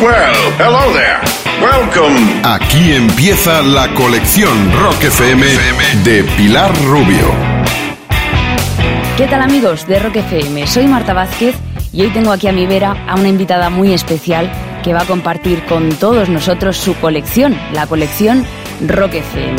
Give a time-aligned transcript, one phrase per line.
[0.00, 1.18] Well, hello there.
[1.60, 2.40] Welcome.
[2.44, 5.44] Aquí empieza la colección Rock FM
[6.04, 7.26] de Pilar Rubio.
[9.16, 10.68] ¿Qué tal amigos de Rock FM?
[10.68, 11.56] Soy Marta Vázquez
[11.92, 14.48] y hoy tengo aquí a mi vera a una invitada muy especial
[14.84, 18.46] que va a compartir con todos nosotros su colección, la colección
[18.86, 19.56] Rock FM.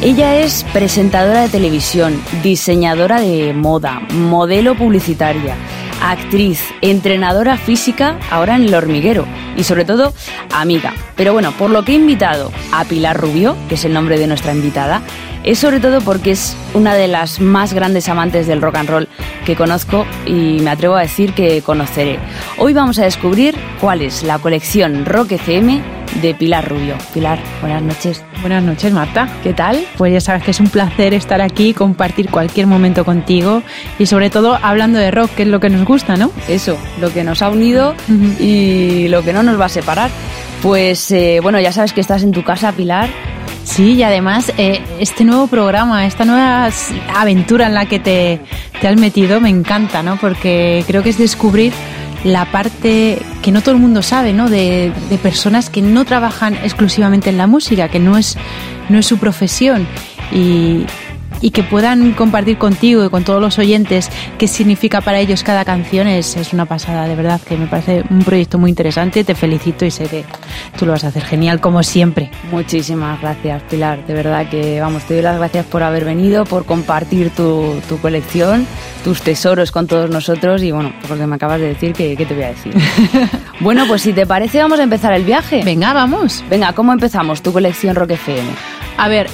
[0.00, 5.54] Ella es presentadora de televisión, diseñadora de moda, modelo publicitaria,
[6.02, 9.26] actriz, entrenadora física, ahora en el hormiguero
[9.56, 10.12] y sobre todo
[10.52, 10.94] amiga.
[11.16, 14.26] Pero bueno, por lo que he invitado a Pilar Rubio, que es el nombre de
[14.26, 15.02] nuestra invitada,
[15.44, 19.08] es sobre todo porque es una de las más grandes amantes del rock and roll
[19.44, 22.18] que conozco y me atrevo a decir que conoceré.
[22.58, 26.96] Hoy vamos a descubrir cuál es la colección Rock FM de Pilar Rubio.
[27.14, 28.24] Pilar, buenas noches.
[28.40, 29.28] Buenas noches, Marta.
[29.42, 29.84] ¿Qué tal?
[29.96, 33.62] Pues ya sabes que es un placer estar aquí, compartir cualquier momento contigo
[33.98, 36.30] y sobre todo hablando de rock, que es lo que nos gusta, ¿no?
[36.48, 37.94] Eso, lo que nos ha unido
[38.38, 40.10] y lo que no nos va a separar.
[40.62, 43.08] Pues eh, bueno, ya sabes que estás en tu casa, Pilar.
[43.64, 46.68] Sí, y además eh, este nuevo programa, esta nueva
[47.14, 48.40] aventura en la que te,
[48.80, 50.16] te has metido me encanta, ¿no?
[50.16, 51.72] Porque creo que es descubrir
[52.24, 54.48] la parte que no todo el mundo sabe, ¿no?
[54.48, 58.36] De, de personas que no trabajan exclusivamente en la música, que no es,
[58.88, 59.86] no es su profesión
[60.32, 60.84] y,
[61.42, 65.64] y que puedan compartir contigo y con todos los oyentes qué significa para ellos cada
[65.64, 69.24] canción es, es una pasada, de verdad, que me parece un proyecto muy interesante.
[69.24, 70.24] Te felicito y sé que
[70.78, 72.30] tú lo vas a hacer genial como siempre.
[72.50, 74.06] Muchísimas gracias, Pilar.
[74.06, 77.98] De verdad que, vamos, te doy las gracias por haber venido, por compartir tu, tu
[77.98, 78.66] colección,
[79.04, 82.34] tus tesoros con todos nosotros y, bueno, porque me acabas de decir que, ¿qué te
[82.34, 82.74] voy a decir?
[83.60, 85.62] bueno, pues si te parece, vamos a empezar el viaje.
[85.64, 86.44] Venga, vamos.
[86.48, 88.48] Venga, ¿cómo empezamos tu colección Rock FM?
[88.96, 89.28] A ver,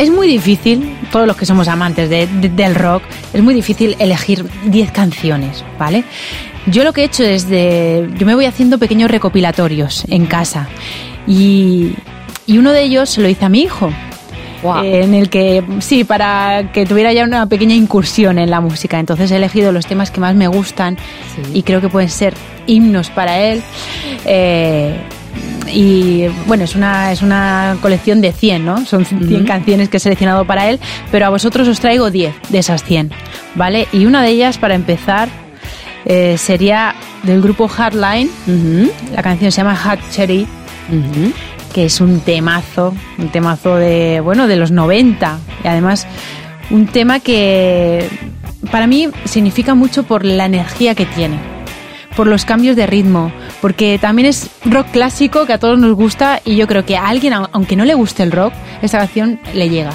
[0.00, 3.96] es muy difícil, todos los que somos amantes de- de- del rock, es muy difícil
[3.98, 6.04] elegir 10 canciones, ¿vale?
[6.66, 8.08] Yo lo que he hecho es de...
[8.18, 10.68] Yo me voy haciendo pequeños recopilatorios en casa
[11.26, 11.92] y,
[12.46, 13.92] y uno de ellos lo hice a mi hijo.
[14.84, 19.00] En el que, sí, para que tuviera ya una pequeña incursión en la música.
[19.00, 20.98] Entonces he elegido los temas que más me gustan
[21.34, 21.50] Sí.
[21.54, 22.34] y creo que pueden ser
[22.66, 23.62] himnos para él.
[24.26, 24.94] Eh,
[25.72, 28.84] y bueno, es una, es una colección de 100, ¿no?
[28.86, 29.44] Son 100 Ujú.
[29.46, 30.78] canciones que he seleccionado para él,
[31.10, 33.10] pero a vosotros os traigo 10 de esas 100,
[33.54, 33.88] ¿vale?
[33.92, 35.28] Y una de ellas, para empezar,
[36.04, 38.30] eh, sería del grupo Hardline.
[39.14, 40.46] La canción se llama Hot Cherry,
[41.74, 45.38] que es un temazo, un temazo de, bueno, de los 90.
[45.64, 46.06] Y además,
[46.70, 48.08] un tema que
[48.70, 51.38] para mí significa mucho por la energía que tiene,
[52.16, 56.40] por los cambios de ritmo, porque también es rock clásico que a todos nos gusta
[56.44, 59.38] y yo creo que a alguien, au- aunque no le guste el rock, esta canción
[59.54, 59.92] le llega.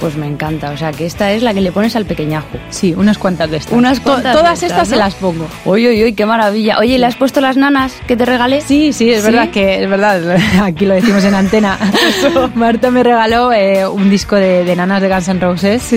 [0.00, 2.46] Pues me encanta, o sea que esta es la que le pones al pequeñajo.
[2.70, 3.72] Sí, unas cuantas de estas.
[3.76, 5.48] Unas To- cuantas de todas estas, se las pongo.
[5.64, 6.78] Uy, uy, qué maravilla.
[6.78, 8.60] Oye, ¿le has puesto las nanas que te regalé?
[8.60, 9.26] Sí, sí, es ¿Sí?
[9.32, 10.36] verdad que es verdad.
[10.62, 11.76] Aquí lo decimos en antena.
[12.54, 15.92] Marta me regaló eh, un disco de, de nanas de Guns N' Roses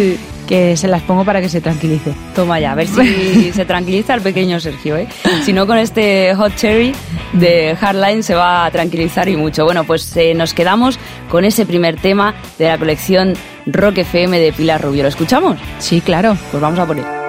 [0.52, 2.12] que se las pongo para que se tranquilice.
[2.36, 5.08] Toma ya, a ver si se tranquiliza el pequeño Sergio, ¿eh?
[5.46, 6.94] Si no, con este Hot Cherry
[7.32, 9.64] de Hardline se va a tranquilizar y mucho.
[9.64, 13.34] Bueno, pues eh, nos quedamos con ese primer tema de la colección
[13.66, 15.04] Rock FM de Pilar Rubio.
[15.04, 15.58] ¿Lo escuchamos?
[15.80, 16.36] Sí, claro.
[16.52, 17.21] Pues vamos a por él.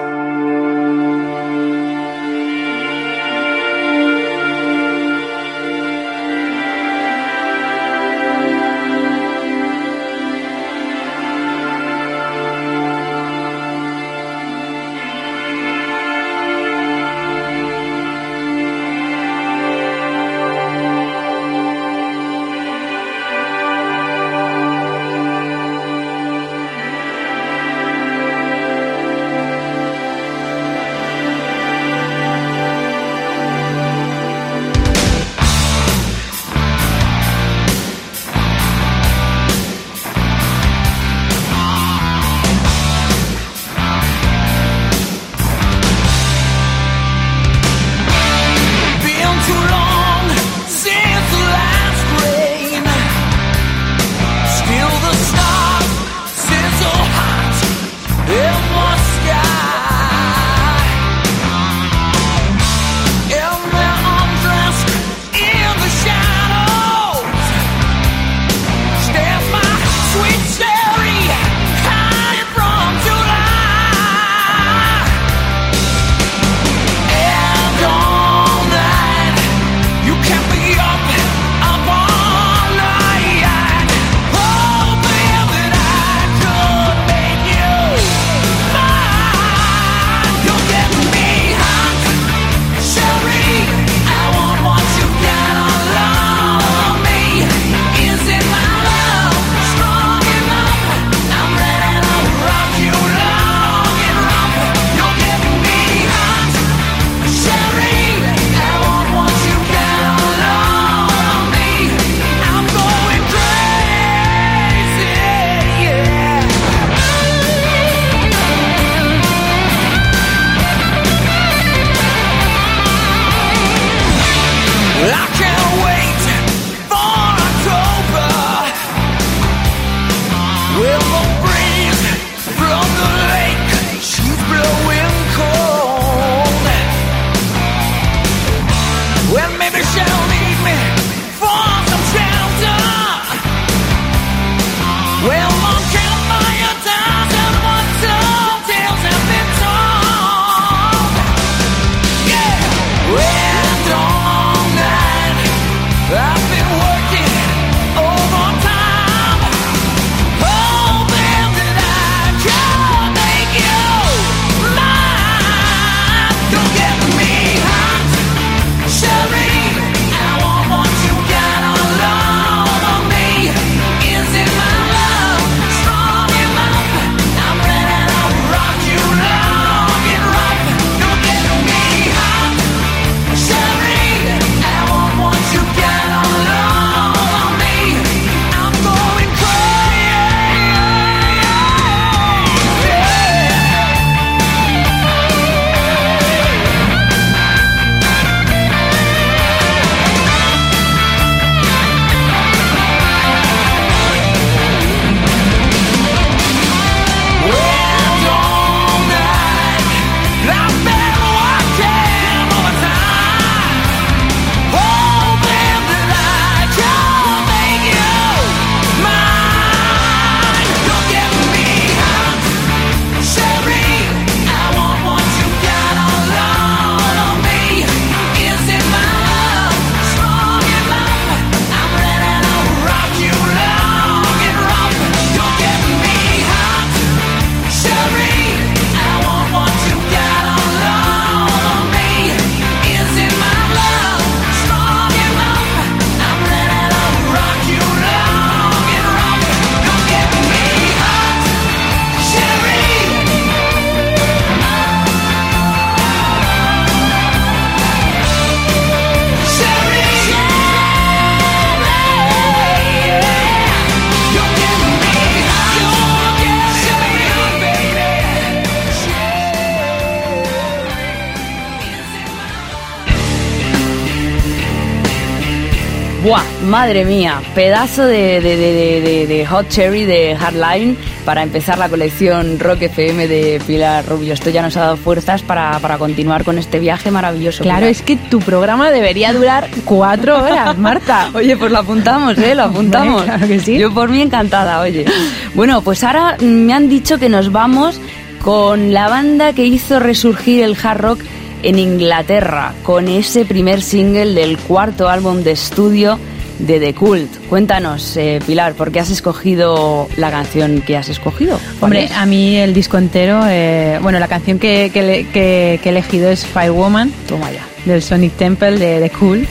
[276.73, 282.59] Madre mía, pedazo de, de, de, de, Hot Cherry de Hardline para empezar la colección
[282.59, 284.33] Rock FM de Pilar Rubio.
[284.33, 287.61] Esto ya nos ha dado fuerzas para, para continuar con este viaje maravilloso.
[287.61, 291.29] Claro, es que tu programa debería durar cuatro horas, Marta.
[291.35, 292.55] oye, pues lo apuntamos, ¿eh?
[292.55, 293.21] Lo apuntamos.
[293.21, 293.77] claro que sí.
[293.77, 295.05] Yo por mí encantada, oye.
[295.53, 298.01] Bueno, pues ahora me han dicho que nos vamos
[298.41, 301.19] con la banda que hizo resurgir el hard rock
[301.61, 306.17] en Inglaterra con ese primer single del cuarto álbum de estudio
[306.59, 307.29] de The Cult.
[307.49, 311.59] Cuéntanos, eh, Pilar, ¿por qué has escogido la canción que has escogido?
[311.81, 317.11] Hombre, a mí el disco entero, eh, bueno, la canción que, he elegido es Firewoman,
[317.27, 317.65] Toma ya.
[317.85, 319.47] del Sonic Temple de The Cult.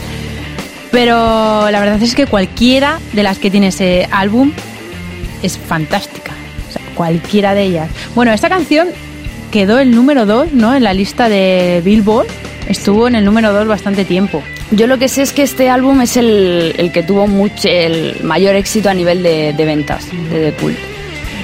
[0.91, 4.53] Pero la verdad es que cualquiera de las que tiene ese álbum
[5.43, 6.33] es fantástica.
[6.69, 7.91] O sea, cualquiera de ellas.
[8.15, 8.89] Bueno, esta canción
[9.51, 10.75] quedó el número 2 ¿no?
[10.75, 12.27] en la lista de Billboard.
[12.69, 14.43] Estuvo en el número 2 bastante tiempo.
[14.73, 18.57] Yo lo que sé es que este álbum es el, que tuvo mucho, el mayor
[18.57, 20.79] éxito a nivel de, ventas de The Cult.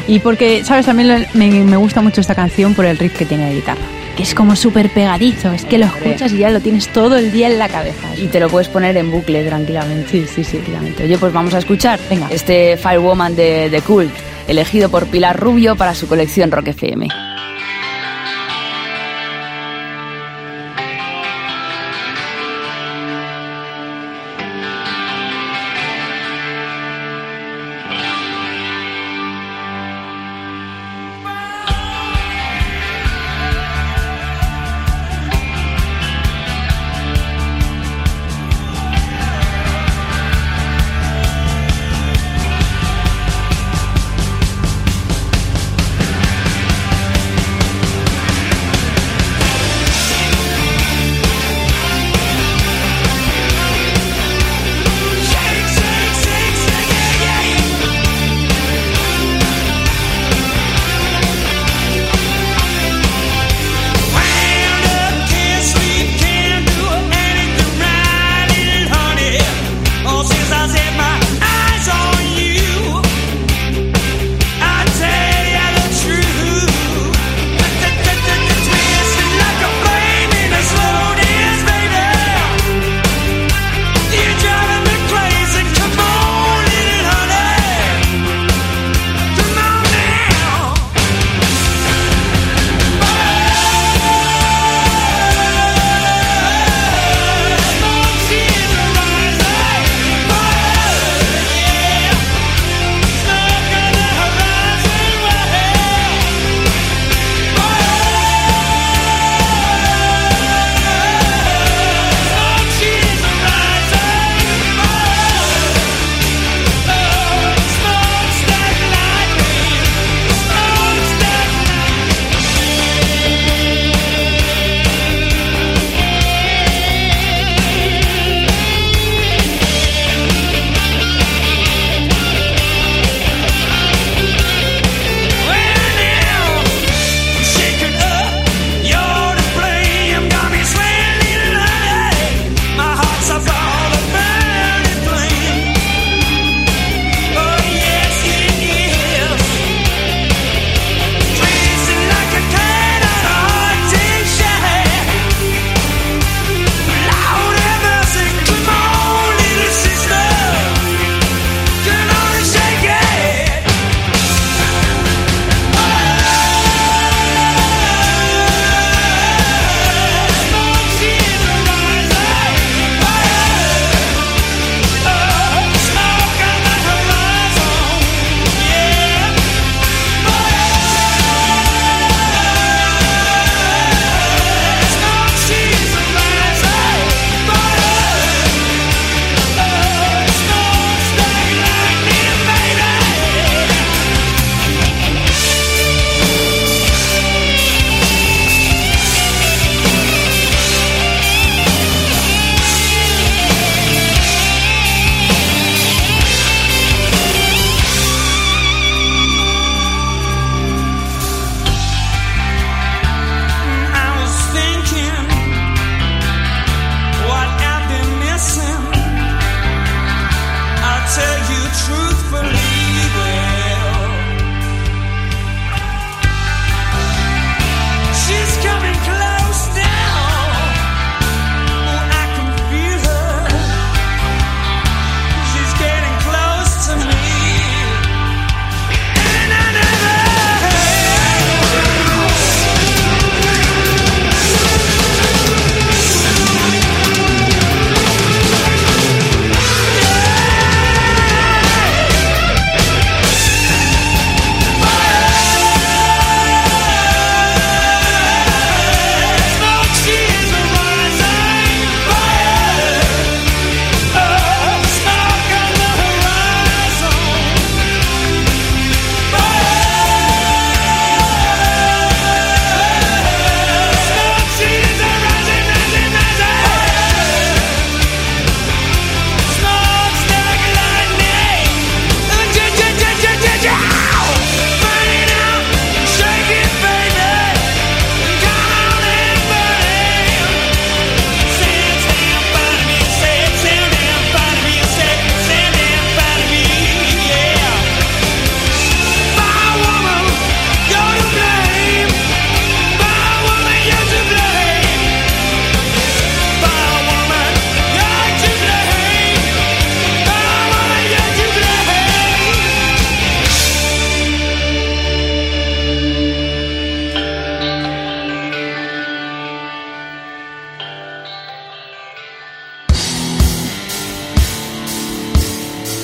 [0.07, 0.87] Y porque, ¿sabes?
[0.87, 3.83] También me, gusta mucho esta canción por el riff que tiene de guitarra.
[4.17, 7.31] Que es como súper pegadizo, es que lo escuchas y ya lo tienes todo el
[7.31, 8.09] día en la cabeza.
[8.17, 10.09] Y te lo puedes poner en bucle tranquilamente.
[10.11, 10.57] Sí, sí, sí.
[10.57, 11.05] Tranquilamente.
[11.05, 12.29] Oye, pues vamos a escuchar Venga.
[12.31, 14.11] este Firewoman de The Cult,
[14.49, 17.09] elegido por Pilar Rubio para su colección Rock FM.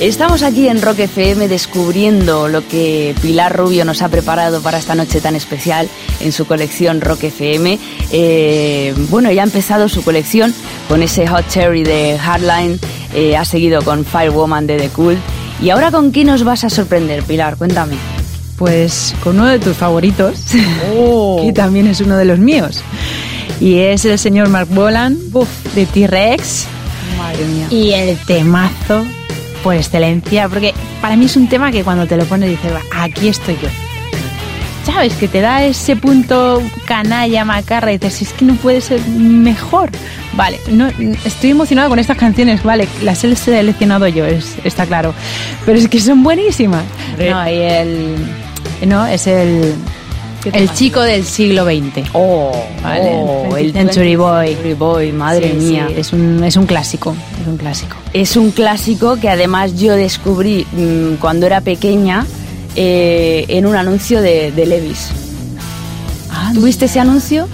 [0.05, 4.95] Estamos aquí en Rock FM descubriendo lo que Pilar Rubio nos ha preparado para esta
[4.95, 5.89] noche tan especial
[6.21, 7.79] en su colección Rock FM.
[8.13, 10.53] Eh, bueno, ya ha empezado su colección
[10.89, 12.79] con ese Hot Cherry de Hardline,
[13.15, 15.17] eh, ha seguido con Firewoman de The Cool.
[15.63, 17.57] ¿Y ahora con qué nos vas a sorprender, Pilar?
[17.57, 17.95] Cuéntame.
[18.59, 20.39] Pues con uno de tus favoritos,
[20.95, 21.41] oh.
[21.47, 22.83] que también es uno de los míos.
[23.59, 25.17] Y es el señor Mark Bolan
[25.75, 26.67] de T-Rex.
[27.17, 27.69] Madre mía.
[27.71, 29.03] Y el temazo
[29.65, 33.29] por excelencia, porque para mí es un tema que cuando te lo pones dices, aquí
[33.29, 33.69] estoy yo.
[34.85, 35.15] ¿Sabes?
[35.15, 39.89] Que te da ese punto canalla, macarra, y dices, es que no puede ser mejor.
[40.35, 40.89] Vale, no,
[41.25, 45.15] estoy emocionada con estas canciones, vale, las he seleccionado yo, está claro.
[45.65, 46.85] Pero es que son buenísimas.
[47.19, 48.17] No, y el.
[48.87, 49.75] No, es el
[50.53, 52.09] el chico del siglo XX.
[52.13, 52.53] Oh,
[52.85, 54.57] oh el Century Boy.
[54.79, 55.89] Boy, madre mía.
[55.97, 57.97] es, un, es un clásico, es un clásico.
[58.13, 62.27] Es un clásico que además yo descubrí mm, cuando era pequeña
[62.75, 65.11] eh, en un anuncio de, Levis.
[66.31, 67.47] Ah, ¿Tuviste ese anuncio?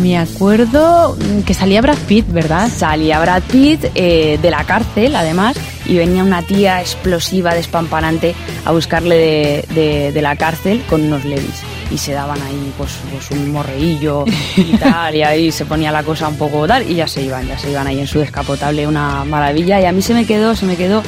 [0.00, 2.70] Me acuerdo que salía Brad Pitt, ¿verdad?
[2.74, 8.34] Salía Brad Pitt eh, de la cárcel, además, y venía una tía explosiva, despampanante,
[8.64, 11.62] a buscarle de, de la cárcel con unos levis.
[11.90, 14.24] Y se daban ahí pues, pues un morreillo
[14.56, 17.46] y tal, y ahí se ponía la cosa un poco tal, y ya se iban,
[17.46, 20.56] ya se iban ahí en su descapotable, una maravilla, y a mí se me quedó,
[20.56, 21.02] se me quedó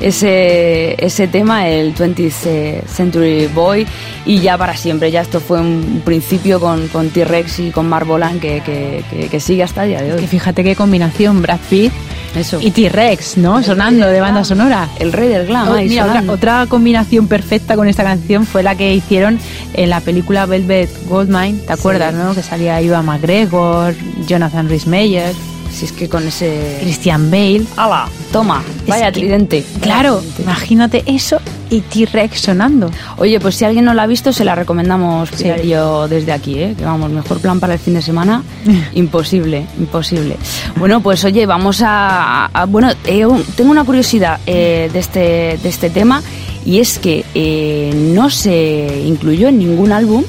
[0.00, 3.86] ese, ese tema, el 20th Century Boy,
[4.24, 8.40] y ya para siempre, ya esto fue un principio con, con T-Rex y con Marbolan
[8.40, 10.26] que, que, que, sigue hasta el día de hoy.
[10.26, 11.92] fíjate qué combinación, Brad Pitt
[12.34, 12.60] eso.
[12.60, 13.62] Y T-Rex, ¿no?
[13.62, 14.88] sonando de banda sonora.
[14.98, 15.68] El rey del glam.
[15.68, 19.38] Oh, otra, combinación perfecta con esta canción fue la que hicieron
[19.74, 22.34] en la película Velvet Goldmine, ¿te acuerdas, no?
[22.34, 23.94] Que salía Iva McGregor,
[24.26, 25.34] Jonathan Rhys Meyer.
[25.72, 26.78] Si es que con ese...
[26.80, 27.64] Christian Bale.
[27.76, 28.08] ¡Hala!
[28.32, 29.64] Toma, vaya tridente.
[29.80, 32.90] Claro, imagínate eso y T-Rex sonando.
[33.16, 35.30] Oye, pues si alguien no la ha visto, se la recomendamos
[35.64, 36.74] yo desde aquí, ¿eh?
[36.76, 38.42] Que vamos, mejor plan para el fin de semana.
[38.94, 40.36] imposible, imposible.
[40.76, 42.50] Bueno, pues oye, vamos a...
[42.68, 46.22] bueno, eh, tengo una curiosidad eh, de, este, de este tema
[46.64, 50.24] y es que eh, no se incluyó en ningún álbum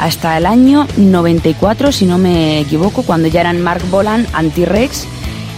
[0.00, 5.06] hasta el año 94, si no me equivoco, cuando ya eran Mark Bolan, Anti-Rex.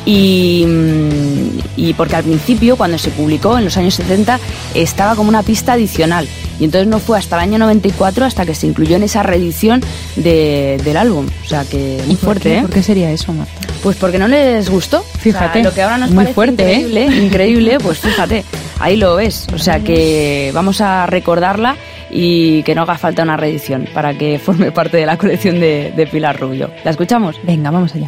[0.04, 4.40] Y, mm, y, porque al principio, cuando se publicó en los años 70,
[4.75, 6.26] estaba como una pista adicional.
[6.59, 9.81] Y entonces no fue hasta el año 94 hasta que se incluyó en esa reedición
[10.16, 11.28] del álbum.
[11.44, 12.61] O sea que muy fuerte, ¿eh?
[12.62, 13.52] ¿Por qué sería eso, Marta?
[13.81, 15.05] Pues porque no les gustó.
[15.20, 15.62] Fíjate.
[15.62, 16.81] lo que ahora nos muy parece fuerte, ¿eh?
[16.81, 18.44] increíble, increíble, pues fíjate,
[18.81, 19.46] ahí lo ves.
[19.55, 21.76] O sea que vamos a recordarla
[22.12, 25.92] y que no haga falta una reedición para que forme parte de la colección de,
[25.96, 26.70] de Pilar Rubio.
[26.85, 27.40] ¿La escuchamos?
[27.42, 28.07] Venga, vamos allá.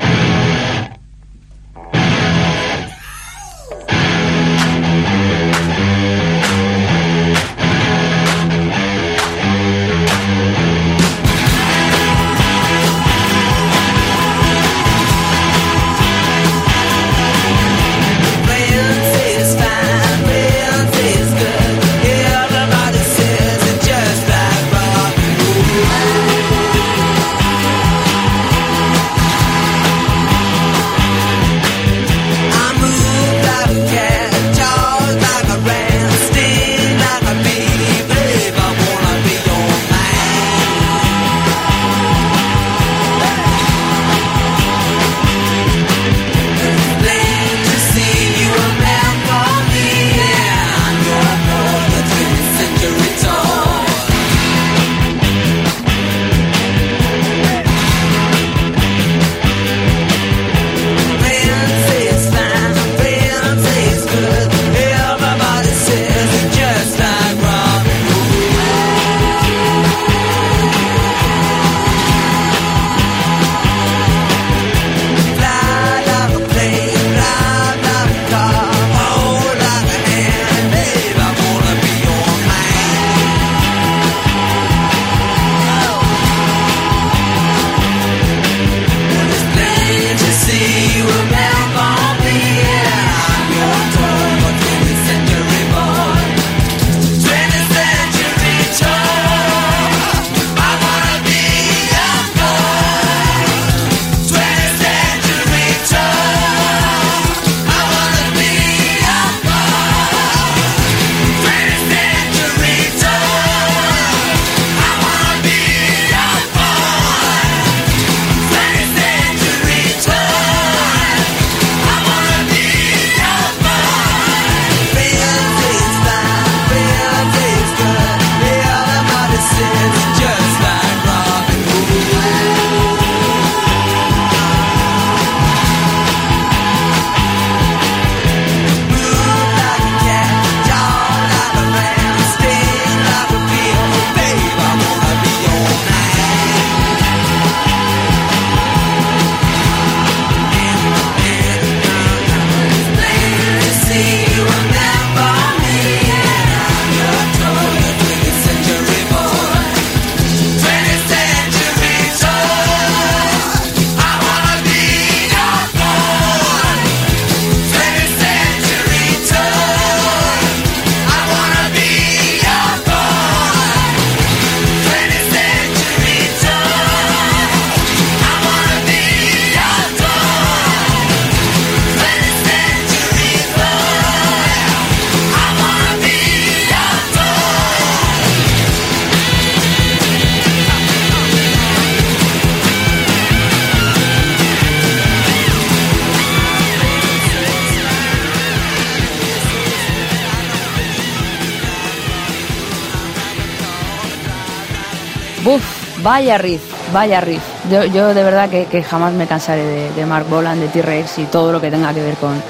[206.04, 206.62] Vaya riff,
[206.92, 207.42] vaya riff.
[207.70, 211.18] Yo, yo de verdad que, que jamás me cansaré de, de Mark Boland, de T-Rex
[211.18, 212.40] y todo lo que tenga que ver con,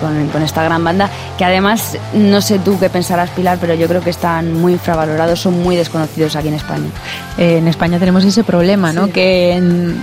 [0.00, 3.86] con, con esta gran banda, que además, no sé tú qué pensarás, Pilar, pero yo
[3.86, 6.86] creo que están muy infravalorados, son muy desconocidos aquí en España.
[7.38, 9.08] Eh, en España tenemos ese problema, ¿no?
[9.10, 10.02] Que en-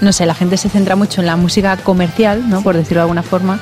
[0.00, 2.62] no sé, la gente se centra mucho en la música comercial, ¿no?
[2.62, 3.58] Por decirlo de alguna forma,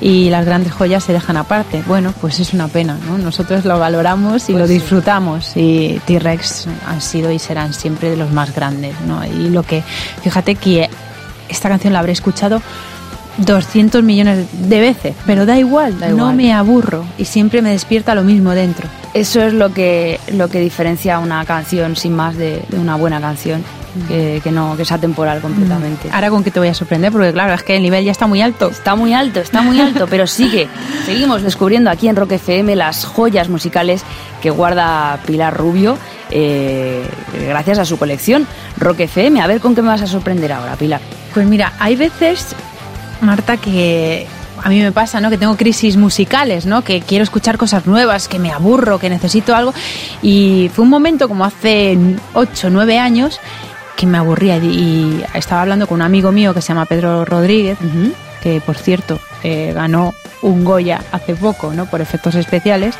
[0.00, 1.82] y las grandes joyas se dejan aparte.
[1.86, 3.18] Bueno, pues es una pena, ¿no?
[3.18, 4.74] Nosotros lo valoramos y Pues lo sí.
[4.74, 9.24] disfrutamos y T-Rex han sido y serán siempre de los más grandes, ¿no?
[9.24, 9.82] Y lo que,
[10.22, 10.88] fíjate que
[11.48, 12.60] esta canción la habré escuchado
[13.38, 16.36] 200 millones de veces, pero da igual, Da no igual.
[16.36, 18.88] me aburro y siempre me despierta lo mismo dentro.
[19.12, 23.20] Eso es lo que, lo que diferencia una canción sin más de, de una buena
[23.20, 23.62] canción,
[24.08, 26.08] que, que no, que es atemporal completamente.
[26.12, 28.26] Ahora con qué te voy a sorprender, porque claro, es que el nivel ya está
[28.26, 28.68] muy alto.
[28.70, 30.68] Está muy alto, está muy alto, pero sigue.
[31.06, 34.02] Seguimos descubriendo aquí en Rock FM las joyas musicales
[34.42, 35.96] que guarda Pilar Rubio,
[36.30, 37.04] eh,
[37.48, 38.46] gracias a su colección
[38.78, 39.40] Rock FM.
[39.40, 41.00] A ver con qué me vas a sorprender ahora, Pilar.
[41.32, 42.54] Pues mira, hay veces,
[43.24, 44.26] Marta, que
[44.62, 45.30] a mí me pasa, ¿no?
[45.30, 46.82] Que tengo crisis musicales, ¿no?
[46.82, 49.74] Que quiero escuchar cosas nuevas, que me aburro, que necesito algo.
[50.22, 51.98] Y fue un momento como hace
[52.32, 53.40] 8, 9 años
[53.96, 57.78] que me aburría y, estaba hablando con un amigo mío que se llama Pedro Rodríguez,
[58.42, 61.86] que por cierto eh, ganó un Goya hace poco, ¿no?
[61.86, 62.94] Por efectos especiales.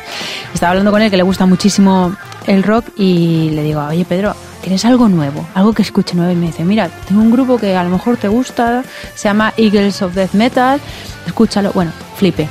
[0.53, 2.15] Estaba hablando con él que le gusta muchísimo
[2.47, 4.35] el rock y le digo, oye Pedro,
[4.65, 5.45] ¿tienes algo nuevo?
[5.53, 6.31] Algo que escuche nuevo.
[6.31, 9.53] Y me dice, mira, tengo un grupo que a lo mejor te gusta, se llama
[9.57, 10.81] Eagles of Death Metal,
[11.27, 11.71] escúchalo.
[11.71, 12.49] Bueno, flipe.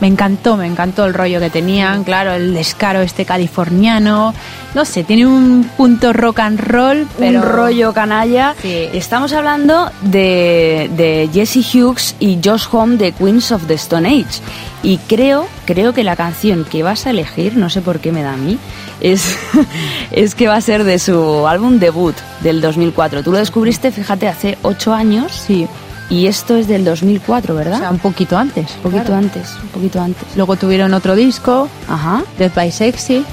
[0.00, 4.34] Me encantó, me encantó el rollo que tenían, claro, el descaro este californiano.
[4.74, 8.54] No sé, tiene un punto rock and roll, pero Un rollo canalla.
[8.60, 8.88] Sí.
[8.92, 14.40] Estamos hablando de, de Jesse Hughes y Josh Home de Queens of the Stone Age.
[14.82, 18.22] Y creo, creo que la canción que vas a elegir, no sé por qué me
[18.22, 18.58] da a mí,
[19.00, 19.36] es,
[20.12, 23.22] es que va a ser de su álbum debut del 2004.
[23.22, 25.32] Tú lo descubriste, fíjate, hace ocho años.
[25.32, 25.66] Sí,
[26.08, 27.78] Y esto es del 2004, o ¿verdad?
[27.78, 28.70] sea, un poquito antes.
[28.76, 29.16] un poquito claro.
[29.16, 30.24] antes, un poquito antes.
[30.36, 32.22] Luego tuvieron otro disco, Ajá.
[32.38, 33.24] Death by Sexy,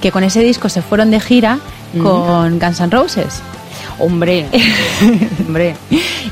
[0.00, 1.58] que con ese disco se fueron de gira
[2.02, 3.40] con Guns N' Roses.
[3.98, 4.46] Hombre,
[5.46, 5.74] hombre.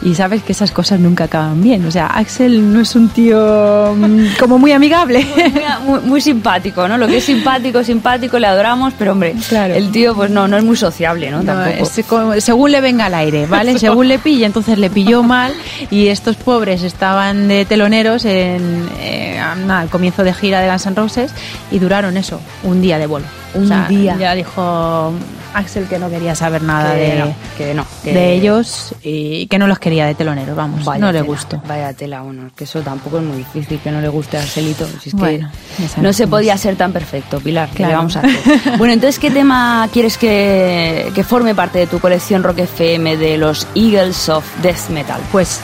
[0.02, 1.84] Y sabes que esas cosas nunca acaban bien.
[1.86, 5.26] O sea, Axel no es un tío mm, como muy amigable.
[5.86, 6.98] muy, muy simpático, ¿no?
[6.98, 9.74] Lo que es simpático, simpático, le adoramos, pero hombre, Claro.
[9.74, 11.42] el tío pues no, no es muy sociable, ¿no?
[11.42, 12.32] No, Tampoco.
[12.34, 13.78] es según le venga al aire, ¿vale?
[13.84, 15.52] Según le pille, entonces le pilló mal
[15.90, 20.94] y estos pobres estaban de teloneros en, eh, al comienzo de gira de Guns N'
[20.96, 21.32] Roses
[21.70, 23.26] y duraron eso, un día de bolo.
[23.54, 24.16] Un día.
[24.18, 25.12] Ya dijo
[25.54, 27.86] Axel que no quería saber nada que de, no, que no.
[28.02, 31.62] que- de ellos y que no los quería de teloneros, vamos, Vaya no le gustó.
[31.66, 34.86] Vaya tela, bueno, que eso tampoco es muy difícil que no le guste a Arcelito.
[35.00, 35.50] Si es Bueno,
[35.94, 37.68] que no se podía ser tan perfecto, Pilar.
[37.70, 37.90] ¿Qué Claro.
[37.92, 38.38] le vamos a hacer?
[38.78, 43.38] bueno, entonces, ¿qué tema quieres que, que forme parte de tu colección Rock FM de
[43.38, 45.20] los Eagles of Death Metal?
[45.32, 45.60] Pues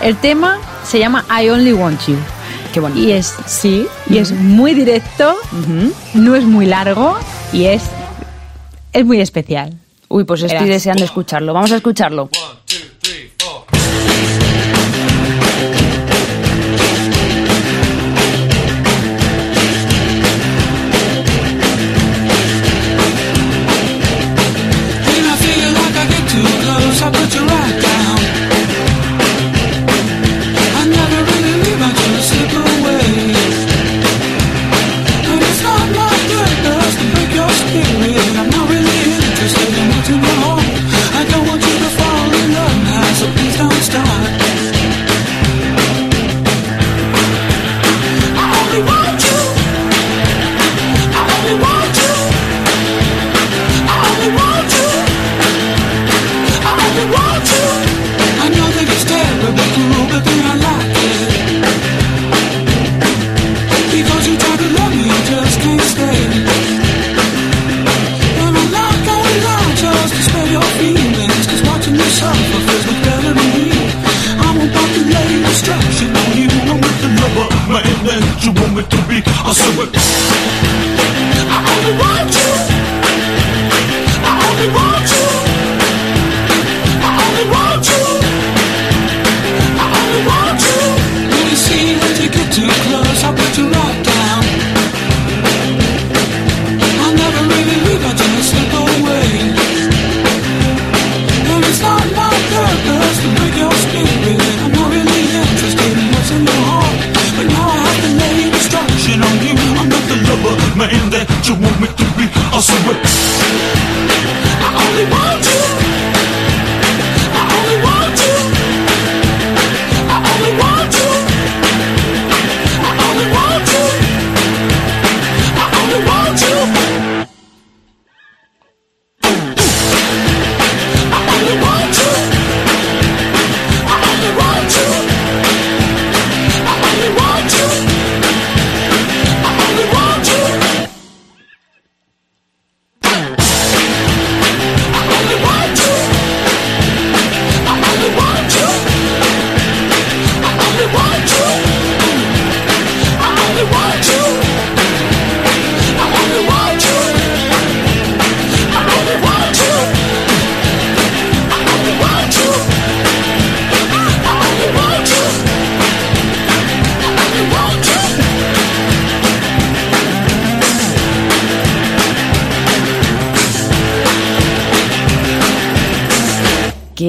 [0.00, 2.16] el tema se llama I Only Want You.
[2.72, 3.00] Qué bonito.
[3.06, 5.36] Y es, sí, y es muy directo,
[6.14, 7.18] no es muy largo
[7.52, 7.82] y es,
[8.92, 9.74] es muy especial.
[10.08, 10.68] Uy, pues estoy Verás.
[10.68, 11.54] deseando escucharlo.
[11.54, 12.28] Vamos a escucharlo.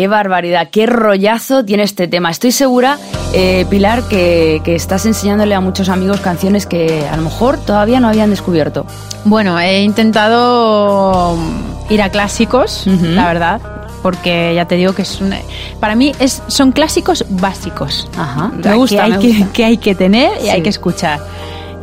[0.04, 2.30] Qué barbaridad, qué rollazo tiene este tema.
[2.30, 2.98] Estoy segura,
[3.34, 8.02] eh, Pilar, que, que estás enseñándole a muchos amigos canciones que a lo mejor todavía
[8.02, 8.86] no habían descubierto.
[9.24, 11.38] Bueno, he intentado
[11.89, 13.06] ir a clásicos, Ujú.
[13.12, 13.62] la verdad,
[14.02, 15.39] porque ya te digo que es una-
[15.80, 18.10] para mí es, son clásicos básicos.
[18.18, 19.54] Ajá, me gusta, que hay, me que, gusta.
[19.54, 20.50] que hay que tener y Sí.
[20.50, 21.22] hay que escuchar.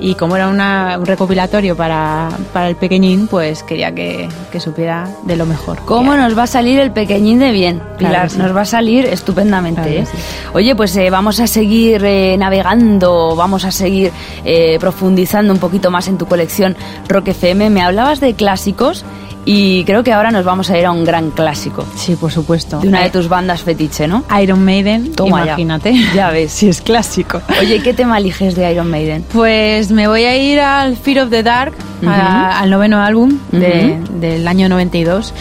[0.00, 5.08] Y como era una- un recopilatorio para, para el pequeñín, pues quería que, que supiera
[5.24, 5.78] de lo mejor.
[5.84, 8.12] ¿Cómo nos va a salir el pequeñín de bien, Pilar?
[8.12, 8.38] Claro que sí.
[8.38, 9.82] Nos va a salir estupendamente.
[9.82, 10.06] Claro ¿eh?
[10.06, 10.16] sí.
[10.54, 14.10] Oye, pues eh, vamos a seguir eh, navegando, vamos a seguir
[14.44, 16.76] eh, profundizando un poquito más en tu colección
[17.08, 17.68] Rock FM.
[17.70, 19.04] Me hablabas de clásicos
[19.46, 22.78] y creo que ahora nos vamos a ir a un gran clásico Sí, por supuesto.
[22.80, 24.22] de una de Eh, tus bandas fetiche, ¿no?
[24.40, 25.44] Iron Maiden, Toma ya.
[25.52, 25.94] imagínate.
[26.14, 26.52] Ya ves.
[26.52, 27.40] si es clásico.
[27.60, 29.24] Oye, ¿qué tema eliges de Iron Maiden?
[29.32, 31.72] Pues me voy a ir al Fear of the Dark,
[32.02, 32.10] Ujú.
[32.10, 34.20] a- al noveno álbum de- Ujú.
[34.20, 35.32] del año 92.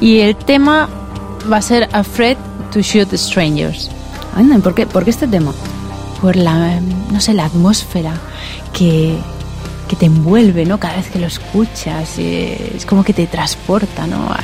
[0.00, 0.88] Y el tema
[1.50, 2.36] va a ser Afraid
[2.72, 3.90] to Shoot Strangers.
[4.36, 5.52] Anda, ¿y ¿por qué, ¿por qué este tema?
[6.22, 6.78] Por la,
[7.10, 8.12] no sé, la atmósfera
[8.72, 9.16] que,
[9.90, 10.78] que te envuelve, ¿no?
[10.78, 12.14] Cada vez que lo escuchas.
[12.18, 14.30] eh, es como que te transporta, ¿no?
[14.30, 14.38] A,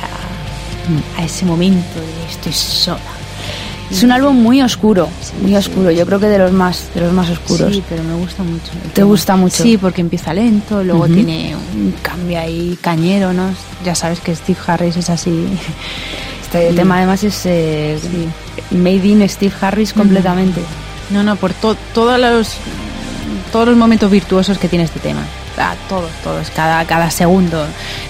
[1.17, 2.99] a ese momento de estoy sola.
[3.89, 5.07] Es un álbum muy oscuro,
[5.41, 5.89] muy oscuro.
[5.91, 7.73] Yo creo que de los más, de los más oscuros.
[7.73, 8.71] Sí, pero me gusta mucho.
[8.83, 9.07] ¿Te tema.
[9.07, 9.63] gusta mucho?
[9.63, 13.45] Sí, porque empieza lento, luego tiene un cambio ahí cañero, ¿no?
[13.85, 15.31] Ya sabes que Steve Harris es así.
[16.43, 17.97] Este tema además es eh,
[18.71, 20.61] made in Steve Harris completamente.
[21.09, 22.49] No, no, por to- todos los
[23.51, 25.21] todos los momentos virtuosos que tiene este tema.
[25.57, 27.65] Ah, todos, todos, cada, cada segundo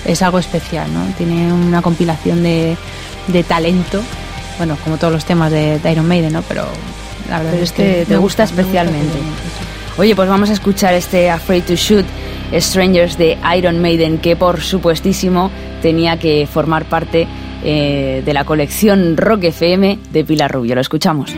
[0.06, 1.06] es algo especial, ¿no?
[1.18, 2.76] Tiene una compilación de,
[3.28, 4.02] de talento,
[4.58, 6.42] bueno, como todos los temas de, de Iron Maiden, ¿no?
[6.44, 6.66] Pero
[7.30, 9.14] la verdad Pero es este que te me gusta me especialmente.
[9.14, 10.00] sí.
[10.00, 12.06] Oye, pues vamos a escuchar este Afraid to Shoot
[12.54, 15.50] Strangers de Iron Maiden, que por supuestísimo
[15.82, 17.28] tenía que formar parte
[17.64, 20.76] eh, de la colección Rock FM de Pilar Rubio.
[20.76, 21.34] Lo escuchamos.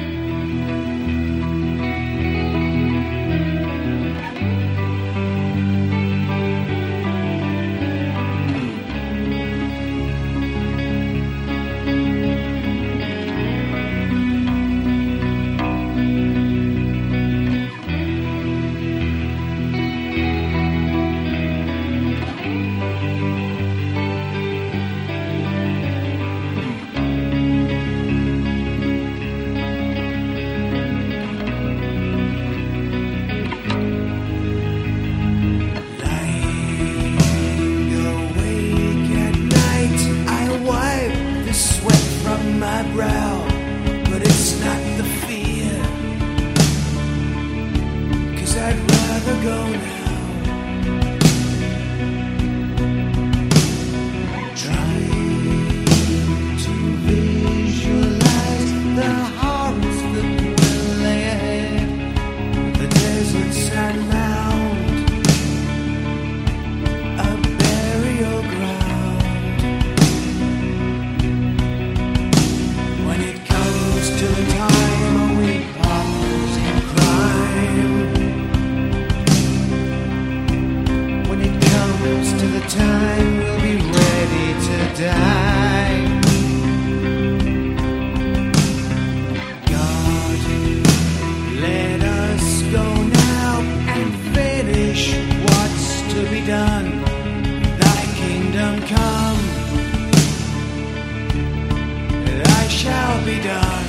[103.41, 103.85] Done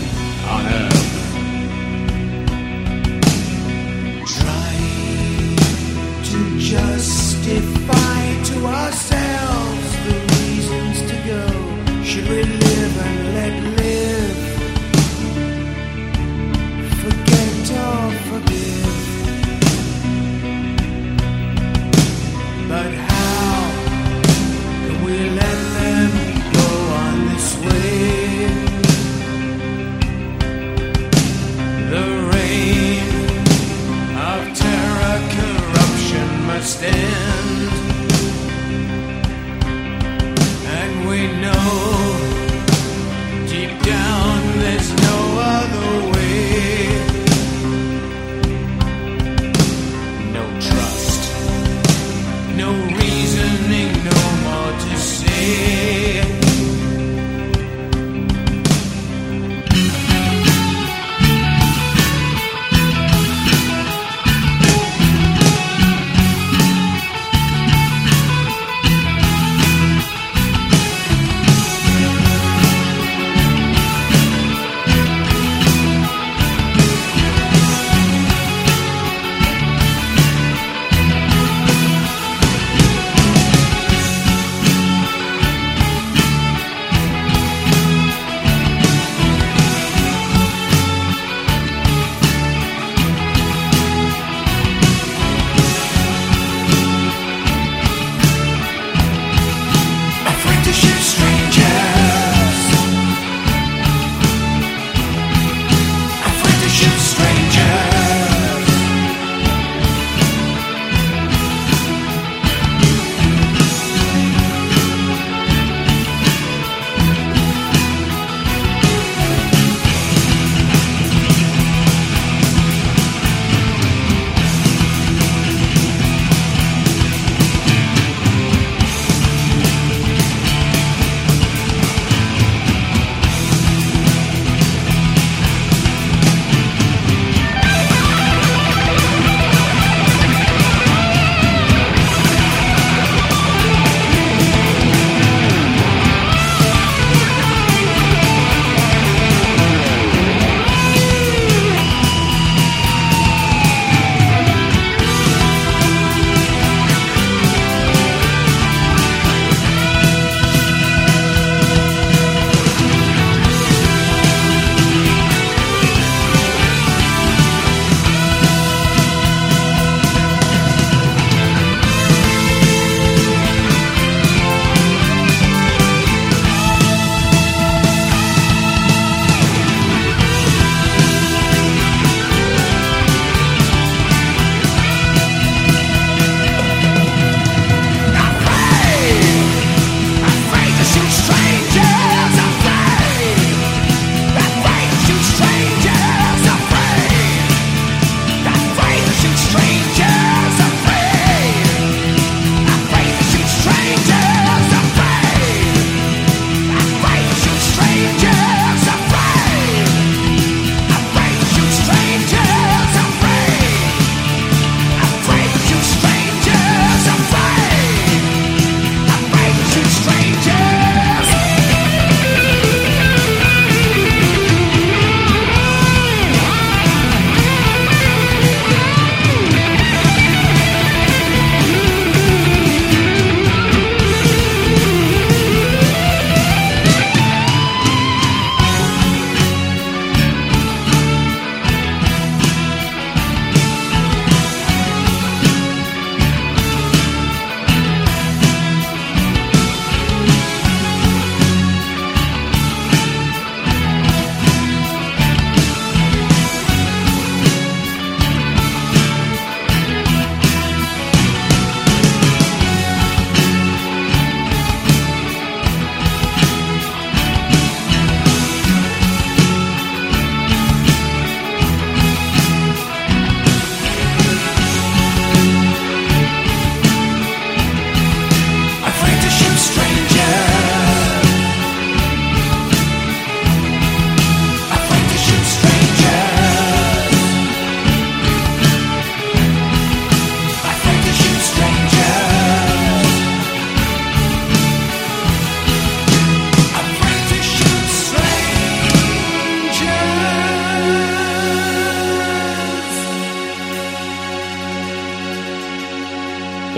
[0.46, 0.99] on earth.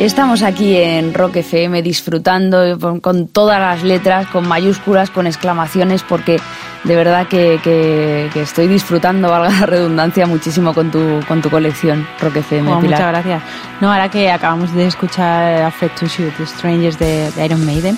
[0.02, 6.40] Estamos aquí en Rock FM disfrutando con, todas las letras, con mayúsculas, con exclamaciones, porque
[6.82, 11.50] de verdad que, que- que estoy disfrutando, valga la redundancia, muchísimo con tu, con tu
[11.50, 12.72] colección Rock FM.
[12.72, 12.98] Oh, Pilar.
[12.98, 13.42] muchas gracias.
[13.80, 17.96] No, ahora que acabamos de escuchar Afraid to Shoot the Strangers de, de Iron Maiden,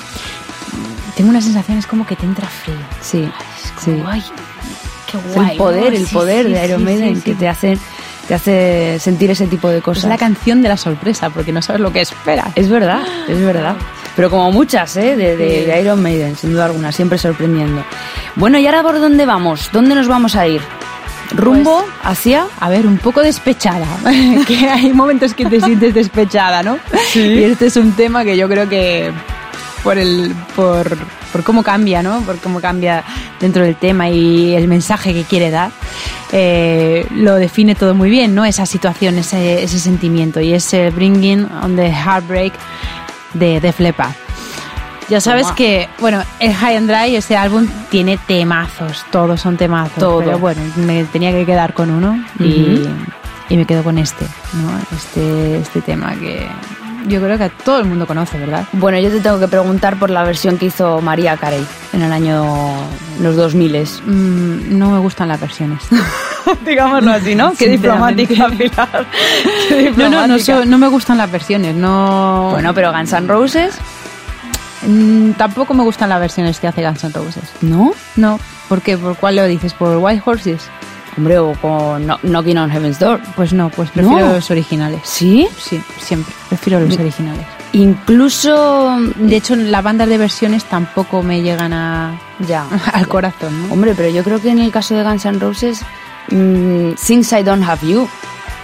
[1.16, 2.76] tengo una sensación, es como que te entra frío.
[3.00, 3.92] Sí, Es sí.
[3.92, 4.22] como, ay,
[5.10, 5.50] qué Es guay.
[5.52, 5.98] el poder, ¿no?
[5.98, 7.78] el poder sí, de Iron sí, Maiden que te hace,
[8.26, 10.04] te hace sentir ese tipo de Es cosas.
[10.04, 12.48] la canción de la sorpresa, porque no sabes lo que esperas.
[12.54, 13.76] Es verdad, es verdad.
[14.16, 15.16] Pero como muchas, ¿eh?
[15.16, 15.64] De, de- Sí.
[15.66, 17.84] de Iron Maiden, sin duda alguna, siempre sorprendiendo.
[18.36, 19.70] Bueno, ¿y ahora por dónde vamos?
[19.72, 20.60] ¿Dónde nos vamos a ir?
[21.32, 22.46] ¿Rumbo Pues- hacia...?
[22.60, 23.86] A ver, un poco despechada,
[24.46, 26.78] que hay momentos que te sientes despechada, ¿no?
[27.14, 29.10] Y este es un tema que yo creo que
[29.84, 30.96] por el por,
[31.30, 32.22] por cómo cambia, ¿no?
[32.22, 33.04] Por cómo cambia
[33.38, 35.70] dentro del tema y el mensaje que quiere dar,
[36.32, 38.44] eh, lo define todo muy bien, ¿no?
[38.44, 42.54] Esa situación, ese, ese sentimiento y ese Bringing on the Heartbreak
[43.34, 44.14] de Def Leppard.
[45.10, 45.54] Ya sabes Toma.
[45.56, 49.98] que, bueno, el High and Dry, este álbum tiene temazos, todos son temazos.
[49.98, 50.20] Todo.
[50.20, 52.88] Pero bueno, me tenía que quedar con uno y,
[53.50, 54.24] y me quedo con este,
[54.54, 54.96] ¿no?
[54.96, 56.48] Este, este tema que
[57.06, 58.64] yo creo que todo el mundo conoce, ¿verdad?
[58.72, 62.12] Bueno, yo te tengo que preguntar por la versión que hizo María Carey en el
[62.12, 62.44] año...
[63.20, 63.74] los 2000
[64.06, 65.80] Mm, no me gustan las versiones.
[66.66, 67.52] Digámoslo así, ¿no?
[67.54, 69.06] Qué diplomática, Pilar.
[69.68, 70.58] Qué No, no, no, diplomática.
[70.60, 72.48] so- no me gustan las versiones, no...
[72.52, 73.74] Bueno, pero Guns N' Roses,
[74.86, 77.44] Mm, tampoco me gustan las versiones que hace Guns N' Roses.
[77.62, 77.92] ¿no?
[78.16, 78.38] No,
[78.68, 78.98] ¿por qué?
[78.98, 79.72] ¿Por cuál lo dices?
[79.72, 80.62] ¿Por White Horses?
[81.16, 83.20] Hombre, o con Kno- Knocking on Heaven's Door.
[83.36, 84.32] Pues no, pues prefiero No.
[84.34, 85.00] los originales.
[85.04, 85.46] ¿Sí?
[85.58, 86.34] Sí, siempre.
[86.48, 87.46] Prefiero los originales.
[87.72, 88.98] Incluso...
[89.16, 92.66] De hecho, las bandas de versiones tampoco me llegan a, Ya.
[92.92, 93.74] al corazón, ¿no?
[93.74, 95.80] Hombre, pero yo creo que en el caso de Guns N' Roses,
[96.30, 98.08] mm, Since I Don't Have You,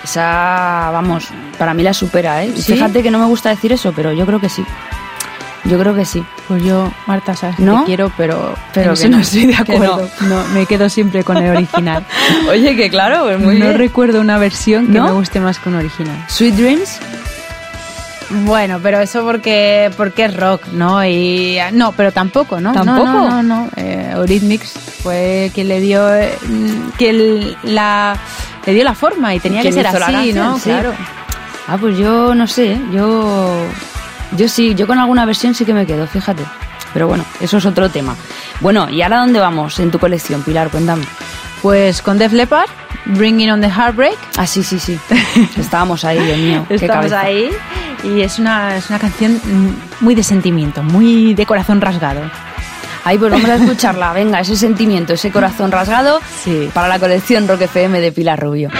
[0.05, 1.29] esa, vamos,
[1.59, 2.53] para mí la supera, ¿eh?
[2.53, 4.65] Fíjate que no me gusta decir eso, pero yo creo que sí.
[5.65, 6.25] Yo creo que sí.
[6.49, 7.81] Pues yo, Marta, sabes ¿No?
[7.81, 9.17] te quiero, pero, Pero que no.
[9.19, 10.09] no estoy de acuerdo.
[10.23, 10.43] No.
[10.55, 12.05] me quedo siempre con el original.
[12.51, 15.05] Oye, que claro, pues no recuerdo una versión que ¿No?
[15.07, 16.17] me guste más que un original.
[16.29, 16.99] Sweet Dreams,
[18.45, 21.05] Bueno, pero eso porque porque es rock, ¿no?
[21.05, 22.73] Y no, pero tampoco, ¿no?
[22.73, 23.05] ¿Tampoco?
[23.05, 23.65] No, no, no.
[23.65, 23.69] no.
[23.77, 28.17] Eh, Eurythmics fue quien le dio eh, mm, que el- la
[28.67, 30.37] le dio la forma y tenía que ¿Quién ser así, canción?
[30.37, 30.59] ¿no?
[30.59, 30.65] Sí.
[30.71, 30.93] Claro.
[31.67, 33.53] Ah, pues yo no sé, yo
[34.37, 36.43] yo sí, yo con alguna versión sí que me quedo, fíjate.
[36.93, 38.17] Pero bueno, eso es otro tema.
[38.61, 40.71] Bueno, ¿y ahora dónde vamos en tu colección, Pilar?
[40.71, 41.05] Cuéntame.
[41.63, 42.69] Pues con Def Leppard,
[43.07, 44.99] Bringing on the Heartbreak, Ah, sí, sí, sí.
[45.57, 46.67] Estábamos ahí, Dios mío.
[46.87, 47.21] cabeza.
[47.21, 47.51] ahí
[48.03, 52.23] y es una, es una canción mm, muy de sentimiento, muy de corazón rasgado.
[53.05, 54.13] Ahí pues vamos a escucharla.
[54.13, 56.71] Venga, ese sentimiento, ese corazón rasgado Sí.
[56.75, 58.71] para la colección Rock FM de Pilar Rubio.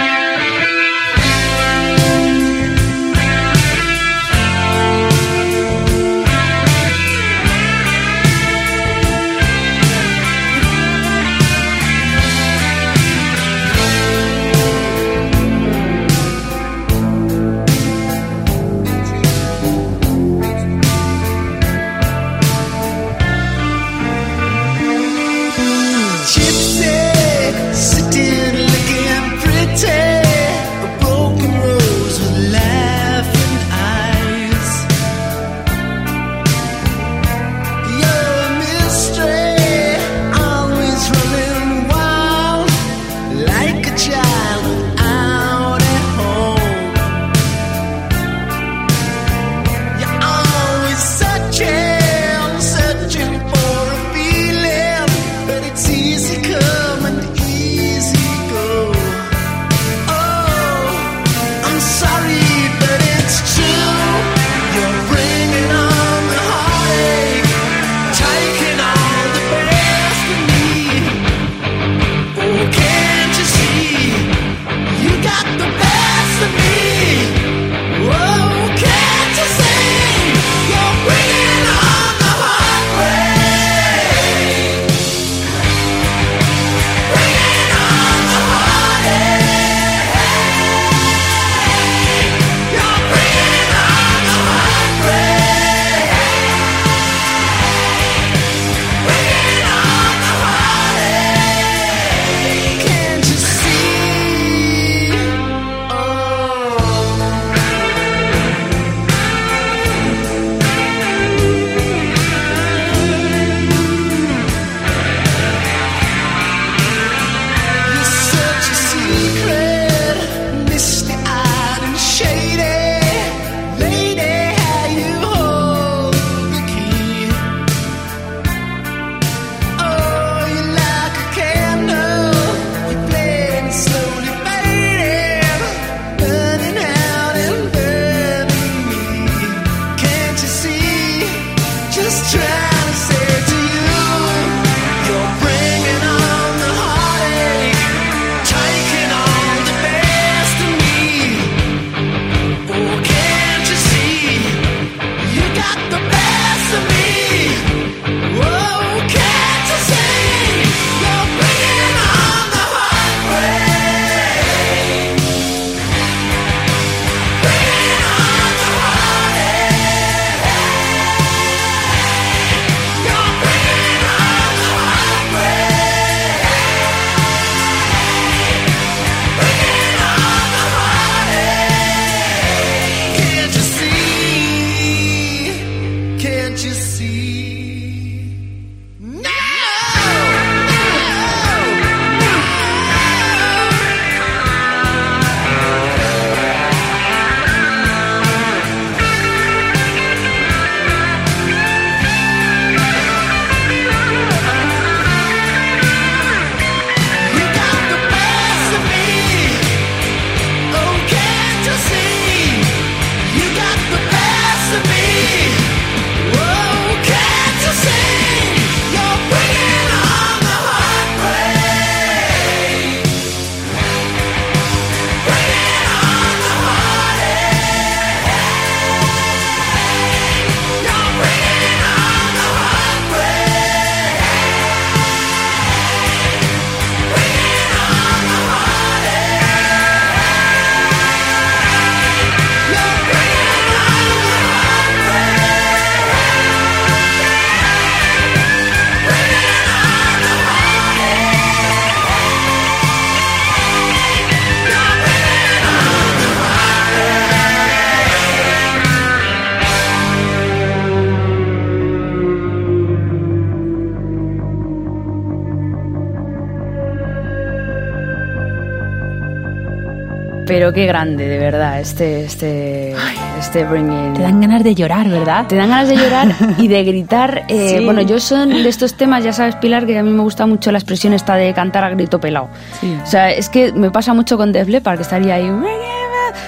[270.71, 272.95] Pero qué grande, de verdad, este, este,
[273.39, 274.13] este Bringing.
[274.13, 275.45] Te dan ganas de llorar, ¿verdad?
[275.47, 277.43] Te dan ganas de llorar y de gritar.
[277.49, 277.83] eh, Sí.
[277.85, 280.71] Bueno, yo son de estos temas, ya sabes, Pilar, que a mí me gusta mucho
[280.71, 282.47] la expresión esta de cantar a grito pelado.
[282.79, 282.95] Sí.
[283.03, 285.49] O sea, es que me pasa mucho con Def Leppard, que estaría ahí...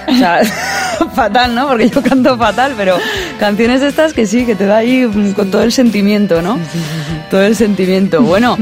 [0.07, 0.39] O sea,
[1.13, 1.67] fatal, ¿no?
[1.67, 2.95] Porque yo canto fatal, pero
[3.39, 6.57] canciones estas que sí, que te da ahí mm, con todo el sentimiento, ¿no?
[7.29, 8.21] Todo el sentimiento.
[8.21, 8.57] Bueno,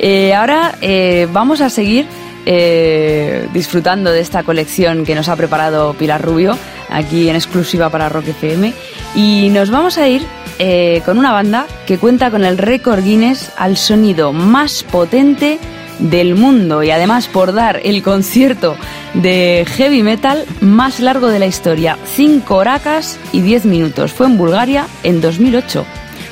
[0.00, 2.06] eh, ahora eh, vamos a seguir
[2.46, 6.56] eh, disfrutando de esta colección que nos ha preparado Pilar Rubio,
[6.88, 8.72] aquí en exclusiva para Rock FM.
[9.14, 10.22] Y nos vamos a ir
[10.58, 15.58] eh, con una banda que cuenta con el récord Guinness al sonido más potente
[15.98, 18.76] del mundo y además por dar el concierto
[19.14, 24.12] de heavy metal más largo de la historia, 5 horacas y 10 minutos.
[24.12, 25.84] Fue en Bulgaria en 2008.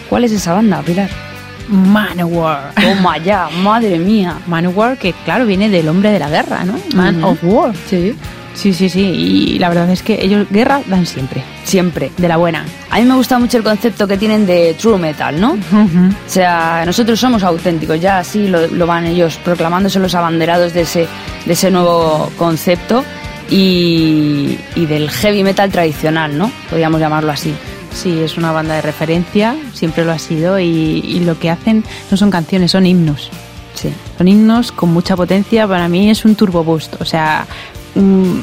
[0.09, 1.34] ¿Cuál es esa banda, Pilar?
[1.69, 2.73] Manowar.
[2.75, 4.39] Toma ya, madre mía.
[4.47, 6.75] Manowar, que claro, viene del hombre de la guerra, ¿no?
[6.95, 7.73] Man of War.
[7.89, 8.15] Sí.
[8.55, 9.01] Sí, sí, sí.
[9.01, 11.43] Y la verdad es que ellos guerra dan siempre.
[11.65, 12.13] Siempre.
[12.17, 12.65] De la buena.
[12.89, 15.53] A mí me gusta mucho el concepto que tienen de true metal, ¿no?
[15.55, 20.83] O sea, nosotros somos auténticos, ya así lo, lo van ellos proclamándose los abanderados de
[20.83, 21.09] ese,
[21.45, 23.05] de ese nuevo concepto
[23.51, 26.51] y, y del heavy metal tradicional, ¿no?
[26.71, 27.53] Podríamos llamarlo así.
[27.95, 31.85] Sí, es una banda de referencia, siempre lo ha sido, y, y lo que hacen
[32.11, 33.31] no son canciones, son himnos.
[33.75, 33.89] Sí.
[34.19, 37.01] Son himnos con mucha potencia, para mí es un turbo boost.
[37.01, 37.47] O sea,
[37.95, 38.41] mm,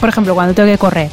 [0.00, 1.10] por ejemplo, cuando tengo que correr,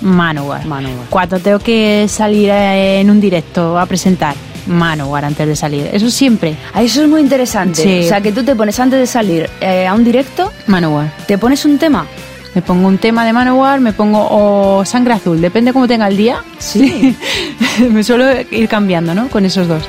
[0.00, 0.64] Manowar.
[0.66, 1.06] Manowar.
[1.10, 4.34] Cuando tengo que salir eh, en un directo a presentar,
[4.66, 5.88] Manowar antes de salir.
[5.92, 7.82] Eso siempre, Ah, Eso es muy interesante.
[7.82, 8.00] Sí.
[8.06, 11.12] O sea, que tú te pones antes de salir eh, a un directo, Manowar.
[11.26, 12.06] te pones un tema.
[12.54, 16.16] Me pongo un tema de Manowar, me pongo o Sangre Azul, depende cómo tenga el
[16.16, 16.44] día.
[16.58, 17.16] Sí.
[17.90, 19.28] me suelo ir cambiando, ¿no?
[19.28, 19.82] Con esos dos.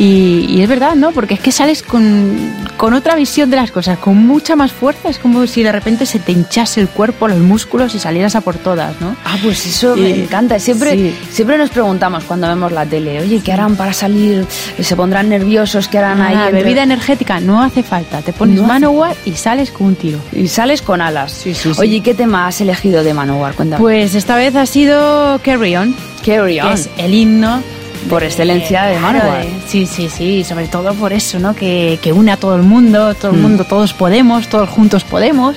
[0.00, 1.10] Y, y es verdad, ¿no?
[1.12, 2.32] Porque es que sales con,
[2.78, 5.10] con otra visión de las cosas, con mucha más fuerza.
[5.10, 8.40] Es como si de repente se te hinchase el cuerpo, los músculos y salieras a
[8.40, 9.14] por todas, ¿no?
[9.26, 10.58] Ah, pues eso me encanta.
[10.58, 11.14] Siempre, sí.
[11.30, 14.46] siempre nos preguntamos cuando vemos la tele, oye, ¿qué harán para salir?
[14.80, 15.86] ¿Se pondrán nerviosos?
[15.88, 16.34] ¿Qué harán ahí?
[16.34, 18.22] Nada, entre- bebida energética no hace falta.
[18.22, 20.18] Te pones No Manowar y sales con un tiro.
[20.32, 21.30] Y sales con alas.
[21.32, 21.78] Sí, sí, sí.
[21.80, 23.52] Oye, ¿y ¿qué tema has elegido de Manowar?
[23.52, 23.80] Cuéntame.
[23.80, 25.94] Pues esta vez ha sido Carry On,
[26.24, 26.72] Carry que On.
[26.72, 27.62] es el himno
[28.08, 29.44] Por excelencia de Manowar.
[29.68, 31.54] Sí, sí, sí, sobre todo por eso, ¿no?
[31.54, 33.42] Que, que une a todo el mundo, todo el Mm.
[33.42, 35.54] mundo, todos podemos, todos juntos podemos.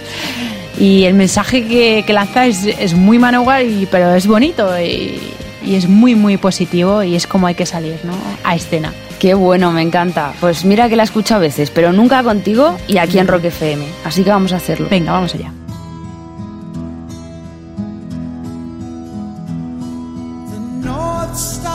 [0.78, 5.20] Y el mensaje que, que lanza es, es muy Manowar, y, pero es bonito y,
[5.66, 8.14] y es muy, muy positivo y es como hay que salir, ¿no?
[8.44, 8.94] A escena.
[9.20, 10.34] Qué bueno, me encanta.
[10.42, 13.86] Pues mira que la escucho a veces, pero nunca contigo y aquí en Rock FM.
[14.04, 14.88] Así que vamos a hacerlo.
[14.92, 15.52] Venga, vamos allá.
[20.50, 21.73] The North Star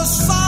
[0.00, 0.39] the sun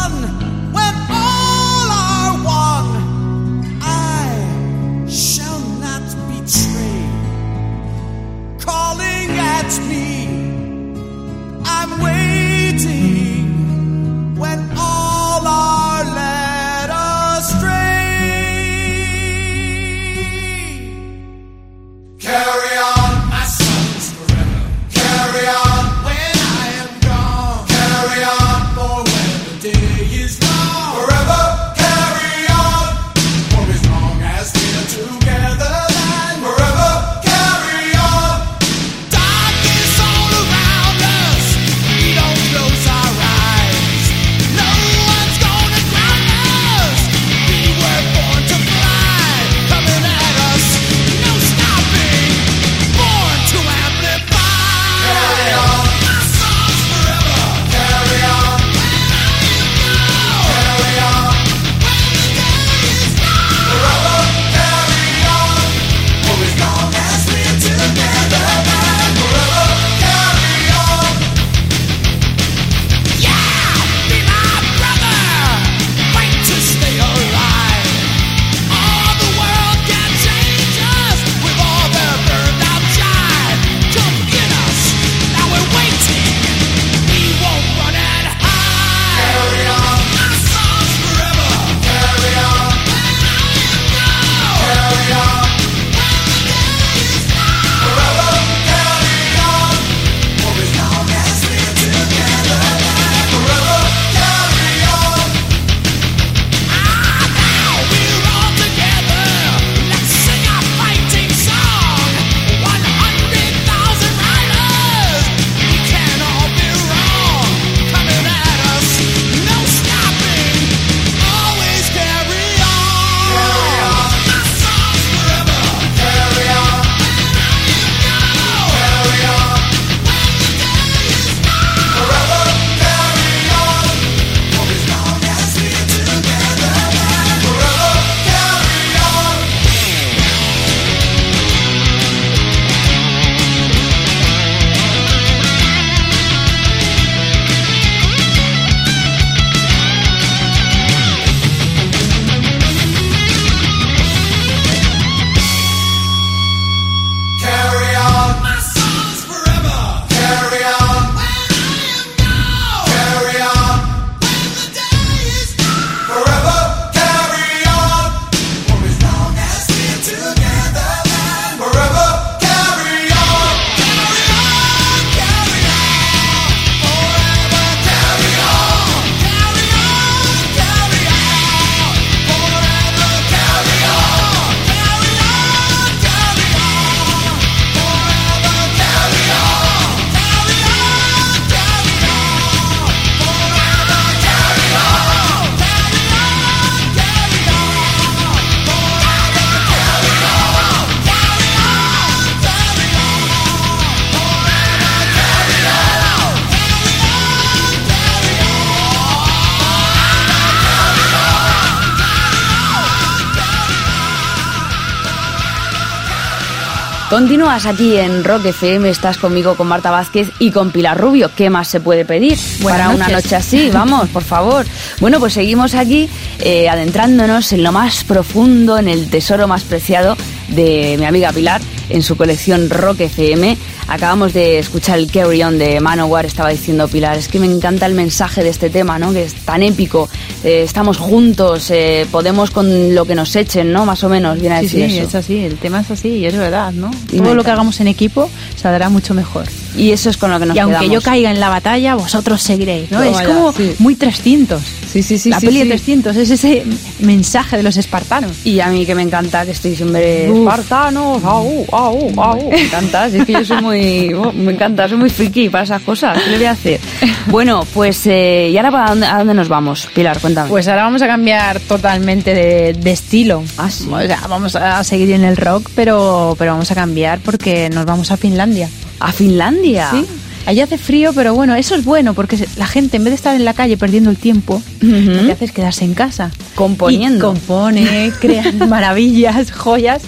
[217.23, 221.31] Continúas aquí en Rock FM, estás conmigo con Marta Vázquez y con Pilar Rubio.
[221.37, 223.71] ¿Qué más se puede pedir Buenas para una noche así?
[223.73, 224.67] Vamos, por favor.
[224.99, 226.09] Bueno, pues seguimos aquí
[226.41, 230.17] eh, adentrándonos en lo más profundo, en el tesoro más preciado
[230.49, 231.61] de mi amiga Pilar
[231.91, 233.57] en su colección Rock FM.
[233.89, 237.85] Acabamos de escuchar el Carry On de Manowar, estaba diciendo Pilar, es que me encanta
[237.87, 239.13] el mensaje de este tema, ¿no?
[239.13, 240.09] Que es tan épico,
[240.45, 243.85] eh, estamos juntos, eh, podemos con lo que nos echen, ¿no?
[243.85, 245.09] Más o menos, viene a Sí, decir sí, eso.
[245.09, 246.91] es así, el tema es así y es verdad, ¿no?
[247.15, 249.45] Todo lo que hagamos en equipo saldrá mucho mejor.
[249.77, 250.95] Y eso es con lo que nos y aunque quedamos.
[250.95, 253.03] yo caiga en la batalla, vosotros seguiréis, ¿no?
[253.03, 253.75] Es como sí.
[253.79, 254.61] muy 300.
[254.93, 255.65] Sí, sí, sí, la sí, peli sí.
[255.65, 256.65] de 300 es ese
[257.01, 258.33] mensaje de los espartanos.
[258.45, 260.41] Y a mí que me encanta, que estoy siempre Uf.
[260.41, 262.51] espartanos, au, au, au.
[262.51, 265.81] Me encanta, es que yo soy muy, oh, me encanta, soy muy friki para esas
[265.83, 266.81] cosas, ¿qué le voy a hacer?
[267.29, 269.89] Bueno, pues, eh, ¿y ahora para dónde, a dónde nos vamos?
[269.95, 270.51] Pilar, cuéntame.
[270.51, 273.43] Pues ahora vamos a cambiar totalmente de, de estilo.
[273.57, 273.89] Ah, sí.
[273.91, 277.87] O sea, vamos a seguir en el rock, pero, pero vamos a cambiar porque nos
[277.87, 278.69] vamos a Finlandia.
[279.03, 279.91] ¿A Finlandia?
[279.91, 280.07] Sí.
[280.45, 283.37] Allí hace frío, pero bueno, eso es bueno porque la gente en vez de estar
[283.37, 286.33] en la calle perdiendo el tiempo, lo que hace es quedarse en casa.
[286.57, 287.19] Componiendo.
[287.19, 290.03] Y compone, crean maravillas, joyas,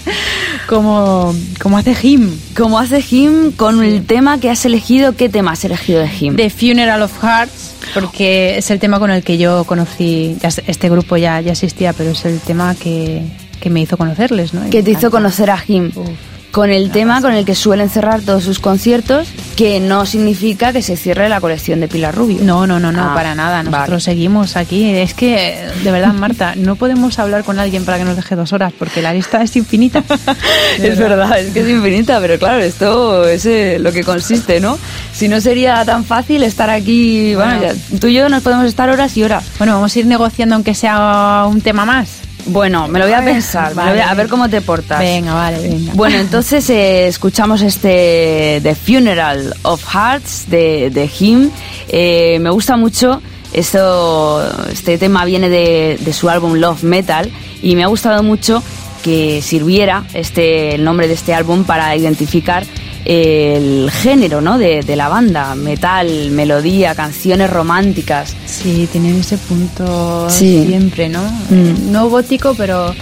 [0.66, 2.32] como, como hace Him.
[2.56, 6.34] Como hace Jim con el tema que has elegido, ¿qué tema has elegido de Jim?
[6.34, 10.36] The Funeral of Hearts, porque es el tema con el que yo conocí,
[10.66, 13.22] este grupo ya, ya existía, pero es el tema que,
[13.60, 14.68] que me hizo conocerles, ¿no?
[14.70, 15.92] Que te hizo conocer a Jim.
[15.94, 16.33] Uf.
[16.54, 19.26] Con el tema con el que suelen cerrar todos sus conciertos,
[19.56, 22.38] que no significa que se cierre la colección de Pilar Rubio.
[22.42, 23.64] No, no, no, no, Ah, para nada.
[23.64, 24.00] Nosotros vale.
[24.00, 24.88] seguimos aquí.
[24.88, 28.52] Es que, de verdad, Marta, no podemos hablar con alguien para que nos deje dos
[28.52, 30.04] horas porque la lista es infinita.
[30.78, 34.78] Es verdad, es que es infinita, pero claro, esto es eh, lo que consiste, ¿no?
[35.12, 37.74] Si no sería tan fácil estar aquí, bueno, Bueno.
[37.90, 39.44] ya, tú y yo nos podemos estar horas y horas.
[39.58, 42.23] Bueno, vamos a ir negociando aunque sea un tema más.
[42.46, 44.98] Bueno, me lo voy a pensar, voy a, a ver cómo te portas.
[44.98, 45.92] Venga, vale, venga.
[45.94, 51.50] Bueno, entonces eh, escuchamos este The Funeral of Hearts de, de Him.
[51.88, 53.22] Eh, me gusta mucho.
[53.52, 57.30] Esto, este tema viene de, de su álbum Love Metal
[57.62, 58.62] y me ha gustado mucho
[59.04, 62.64] que sirviera este, el nombre de este álbum para identificar
[63.04, 64.58] el género ¿no?
[64.58, 68.34] de, de la banda, metal, melodía, canciones románticas.
[68.46, 70.64] Sí, tienen ese punto Sí.
[70.66, 71.22] siempre, ¿no?
[71.50, 71.92] Mm.
[71.92, 72.94] No gótico, pero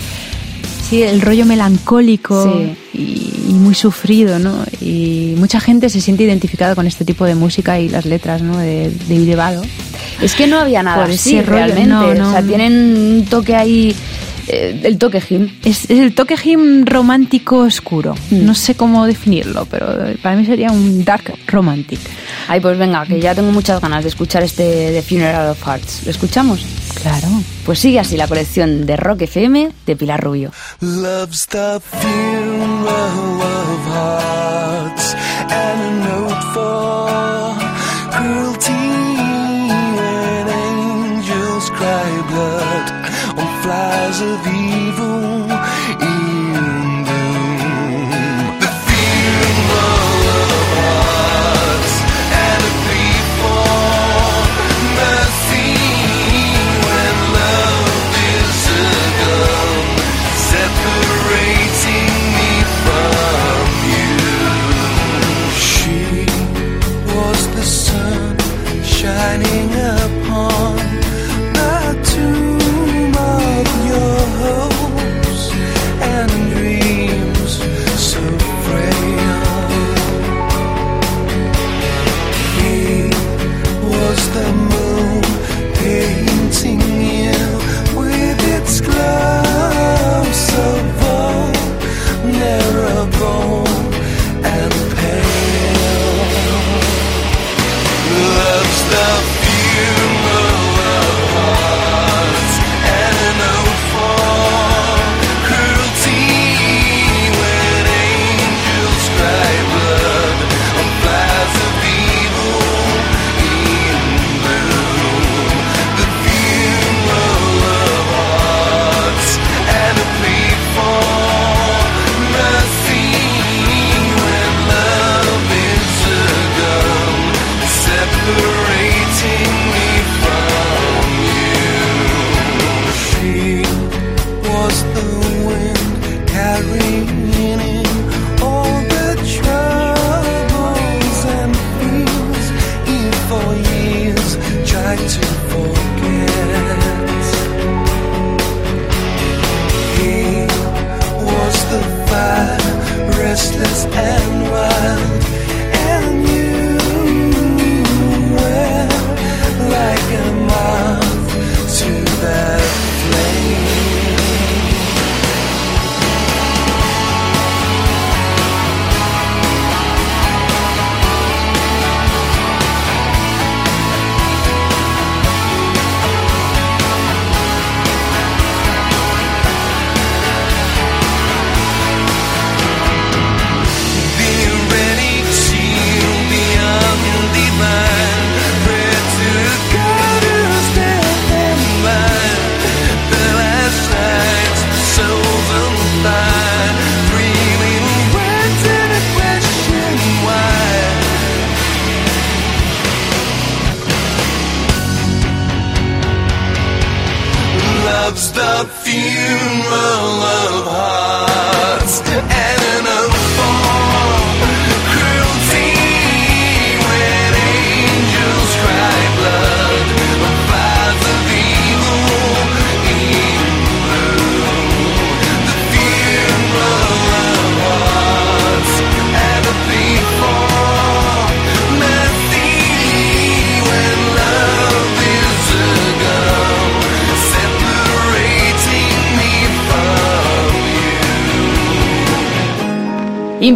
[0.89, 2.99] sí, el rollo melancólico Sí.
[2.99, 4.65] y, y muy sufrido, ¿no?
[4.81, 8.59] Y mucha gente se siente identificada con este tipo de música y las letras, ¿no?
[8.59, 9.63] De, de.
[10.21, 11.89] Es que no había nada Por así ese rollo, realmente.
[11.89, 12.29] no, no.
[12.29, 13.95] O sea, tienen un toque ahí,
[14.53, 15.49] eh, el toque Him.
[15.65, 18.15] Es, es el toque him romántico oscuro.
[18.31, 18.45] Mm.
[18.45, 19.87] No sé cómo definirlo, pero
[20.23, 22.01] para mí sería un dark romantic.
[22.49, 26.05] Ay, pues venga, que ya tengo muchas ganas de escuchar este The Funeral of Hearts.
[26.05, 26.65] ¿Lo escuchamos?
[27.01, 27.29] Claro.
[27.65, 30.53] Pues sigue así la colección de Rock FM de Pilar Rubio.
[30.81, 35.17] Love's the funeral of hearts
[35.49, 35.92] and
[44.23, 44.82] of evil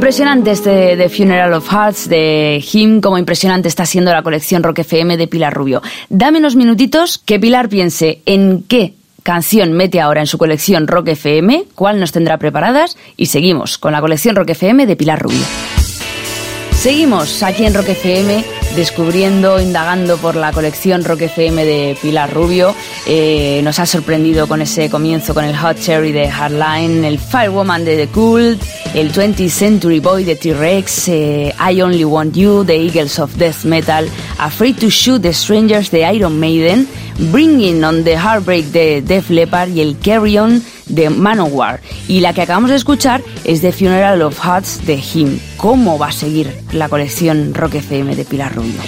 [0.07, 4.78] Impresionante este The Funeral of Hearts de Him, como impresionante está siendo la colección Rock
[4.78, 5.82] FM de Pilar Rubio.
[6.09, 8.94] Dame unos minutitos que Pilar piense en qué
[9.24, 13.90] canción mete ahora en su colección Rock FM, cuál nos tendrá preparadas y seguimos con
[13.90, 15.42] la colección Rock FM de Pilar Rubio.
[16.70, 18.44] Seguimos aquí en Rock FM
[18.76, 22.76] descubriendo, indagando por la colección Rock FM de Pilar Rubio.
[23.07, 27.84] Eh, nos ha sorprendido con ese comienzo con el Hot Cherry de Hardline, el Firewoman
[27.84, 28.62] de The Cult,
[28.95, 33.64] el 20th Century Boy de T-Rex, eh, I Only Want You de Eagles of Death
[33.64, 34.09] Metal,
[34.39, 36.89] Afraid to Shoot the Strangers de Iron Maiden,
[37.30, 41.80] Bringing on the Heartbreak de Def Leppard y el Carry On de Manowar.
[42.09, 45.39] Y la que acabamos de escuchar es The Funeral of Hearts de Him.
[45.57, 48.80] ¿Cómo va a seguir la colección Rock FM de Pilar Rubio?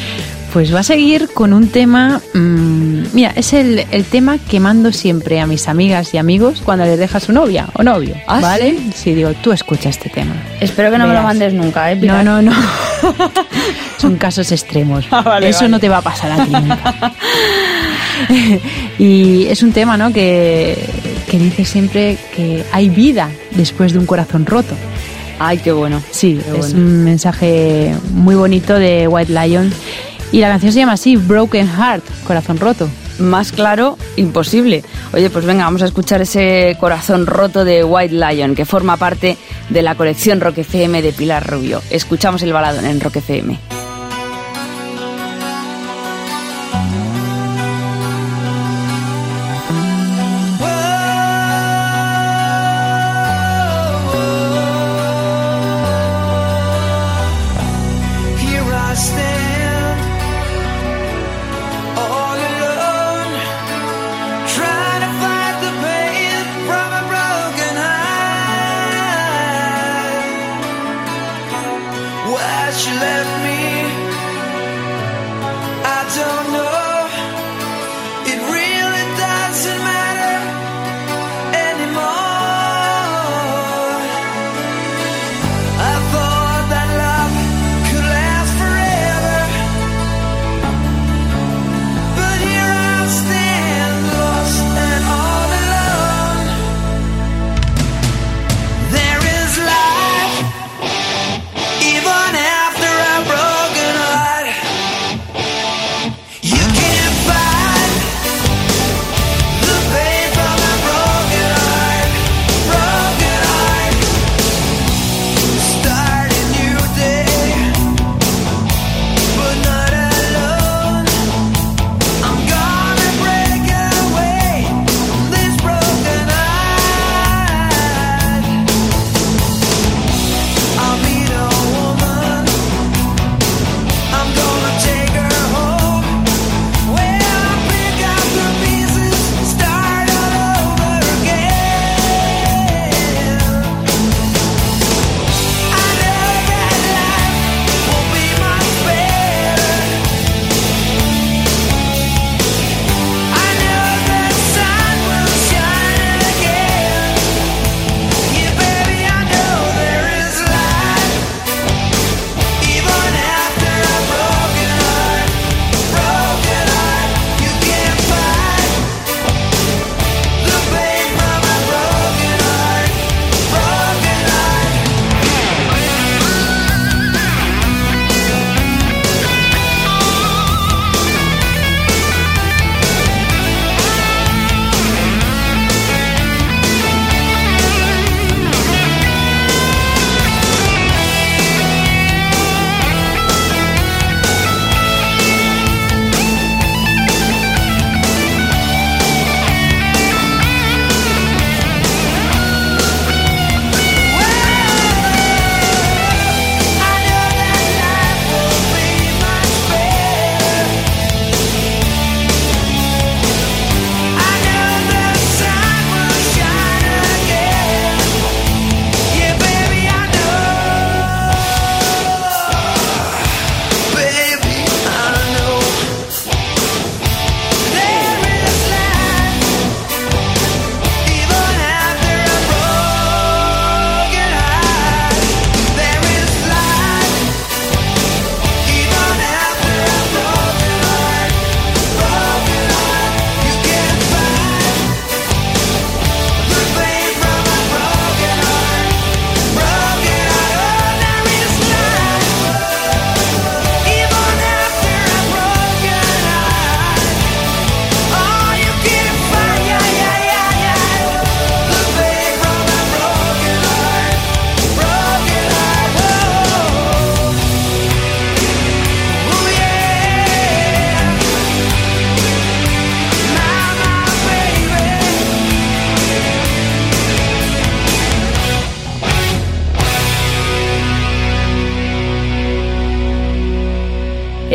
[0.58, 2.20] Pues va a seguir con un tema.
[2.34, 6.84] mm, mira, es el, el tema que mando siempre a mis amigas y amigos cuando
[6.84, 8.16] les deja su novia o novio.
[8.26, 8.70] ¿Ah, ¿Vale?
[8.72, 8.90] sí?
[8.92, 10.34] Sí, digo, tú escucha este tema.
[10.60, 11.94] Espero que no me lo mandes nunca, ¿eh?
[12.02, 12.50] No, no, no.
[13.98, 15.04] Son casos extremos.
[15.12, 15.68] Ah, vale, Eso vale.
[15.68, 17.12] no te va a pasar a ti nunca.
[18.98, 20.12] y es un tema, ¿no?
[20.12, 20.76] Que,
[21.30, 24.74] que dice siempre que hay vida después de un corazón roto.
[25.38, 26.02] Ay, qué bueno.
[26.10, 26.78] Sí, Qué es bueno.
[26.84, 29.72] un mensaje muy bonito de White Lion.
[30.30, 32.88] Y la canción se llama así, Broken Heart, corazón roto.
[33.18, 34.84] Más claro, imposible.
[35.12, 39.36] Oye, pues venga, vamos a escuchar ese corazón roto de White Lion, que forma parte
[39.70, 41.82] de la colección Rock FM de Pilar Rubio.
[41.90, 43.77] Escuchamos el baladón en Rock FM.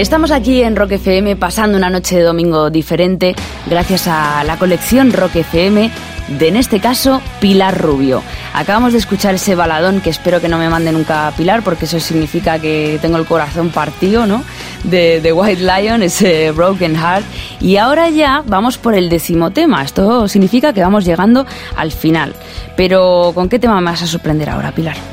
[0.03, 3.33] Estamos aquí en Rock FM pasando una noche de domingo diferente
[3.67, 5.89] gracias a la colección Rock FM
[6.27, 8.21] de, en este caso, Pilar Rubio.
[8.53, 12.01] Acabamos de escuchar ese baladón que espero que no me mande nunca Pilar porque eso
[12.01, 14.43] significa que tengo el corazón partido, ¿no?
[14.83, 17.25] De, de White Lion, ese Broken Heart.
[17.61, 19.83] Y ahora ya vamos por el décimo tema.
[19.83, 21.45] Esto significa que vamos llegando
[21.77, 22.35] al final.
[22.75, 25.12] Pero ¿con qué tema me vas a sorprender ahora, Pilar?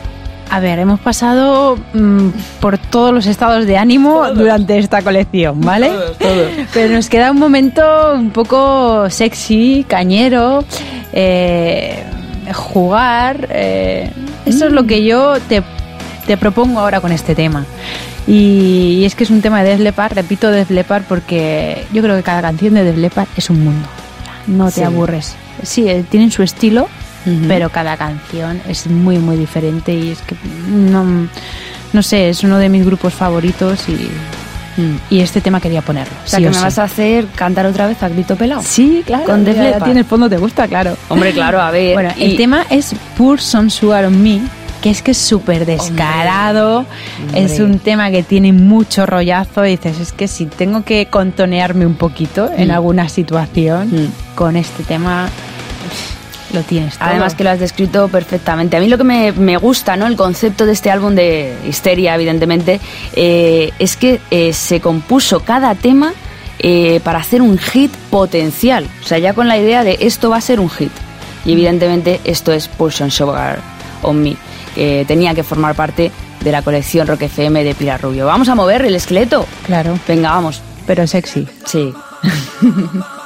[0.52, 2.28] A ver, hemos pasado mm,
[2.60, 5.92] por todos los estados de ánimo durante esta colección, ¿vale?
[6.74, 7.82] Pero nos queda un momento
[8.14, 10.64] un poco sexy, cañero,
[11.12, 12.02] eh,
[12.52, 13.46] jugar.
[13.50, 14.10] eh,
[14.44, 15.62] eso es lo que yo te,
[16.26, 17.64] te propongo ahora con este tema.
[18.26, 22.02] Y, y es que es un tema de Def Leppard, repito Def Leppard porque yo
[22.02, 23.86] creo que cada canción de Def Leppard es un mundo.
[24.48, 24.82] No te Sí.
[24.82, 25.36] aburres.
[25.62, 26.88] Sí, eh, tienen su estilo,
[27.48, 30.34] Pero cada canción es muy muy diferente y es que
[30.70, 31.28] no,
[31.92, 34.08] no sé, es uno de mis grupos favoritos y,
[35.14, 36.14] y este tema quería ponerlo.
[36.24, 36.62] O sea, sí que o me sí.
[36.64, 38.62] vas a hacer cantar otra vez a grito pelado.
[38.64, 39.24] Sí, claro.
[39.26, 40.96] Con Def tiene el fondo, te gusta, claro.
[41.08, 41.92] Hombre, claro, a ver.
[41.94, 44.40] Bueno, y- el tema es Pour Some Sugar on Me,
[44.80, 46.86] que es que es súper descarado.
[47.26, 47.44] Hombre.
[47.44, 49.66] Es un tema que tiene mucho rollazo.
[49.66, 52.72] Y dices, es que si tengo que contonearme un poquito en Mm.
[52.72, 54.34] alguna situación, Mm.
[54.36, 55.28] con este tema
[56.52, 57.08] lo tienes todo.
[57.08, 58.76] Además que lo has descrito perfectamente.
[58.76, 60.06] A mí lo que me, me gusta, ¿no?
[60.06, 62.80] El concepto de este álbum de Histeria, evidentemente,
[63.14, 66.12] eh, es que eh, se compuso cada tema
[66.58, 68.86] eh, para hacer un hit potencial.
[69.02, 70.92] O sea, ya con la idea de esto va a ser un hit.
[71.44, 73.58] Y evidentemente esto es Pulsion Sugar
[74.02, 74.36] on Me,
[74.74, 76.10] que tenía que formar parte
[76.42, 78.26] de la colección Rock FM de Pilar Rubio.
[78.26, 79.46] Vamos a mover el esqueleto.
[79.66, 80.62] Claro, Venga, vamos.
[80.86, 81.46] pero sexy.
[81.66, 81.92] Sí.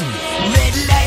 [0.00, 0.52] Listen.
[0.52, 0.99] Red light.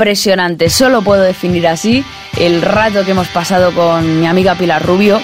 [0.00, 0.70] Impresionante.
[0.70, 2.02] Solo puedo definir así
[2.38, 5.20] el rato que hemos pasado con mi amiga Pilar Rubio,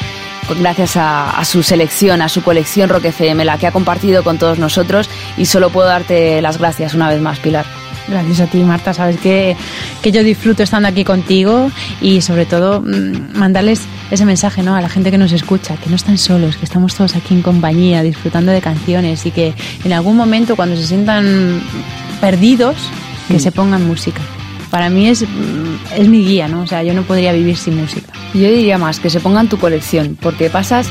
[0.60, 4.36] gracias a, a, su selección, a su colección Rock FM, la que ha compartido con
[4.36, 5.08] todos nosotros.
[5.38, 7.64] Y solo puedo darte las gracias una vez más, Pilar.
[8.06, 8.92] Gracias a ti, Marta.
[8.92, 9.56] Sabes que,
[10.02, 11.70] que yo disfruto estando aquí contigo
[12.02, 13.80] y sobre todo mmm, mandarles
[14.10, 14.76] ese mensaje ¿no?
[14.76, 17.40] a la gente que nos escucha, que no están solos, que estamos todos aquí en
[17.40, 19.54] compañía, disfrutando de canciones y que
[19.84, 21.62] en algún momento cuando se sientan
[22.20, 22.76] perdidos,
[23.28, 23.40] que mm.
[23.40, 24.20] se pongan música.
[24.70, 25.24] Para mí es,
[25.96, 26.62] es mi guía, ¿no?
[26.62, 28.12] O sea, yo no podría vivir sin música.
[28.34, 30.88] Yo diría más, que se pongan tu colección, porque pasas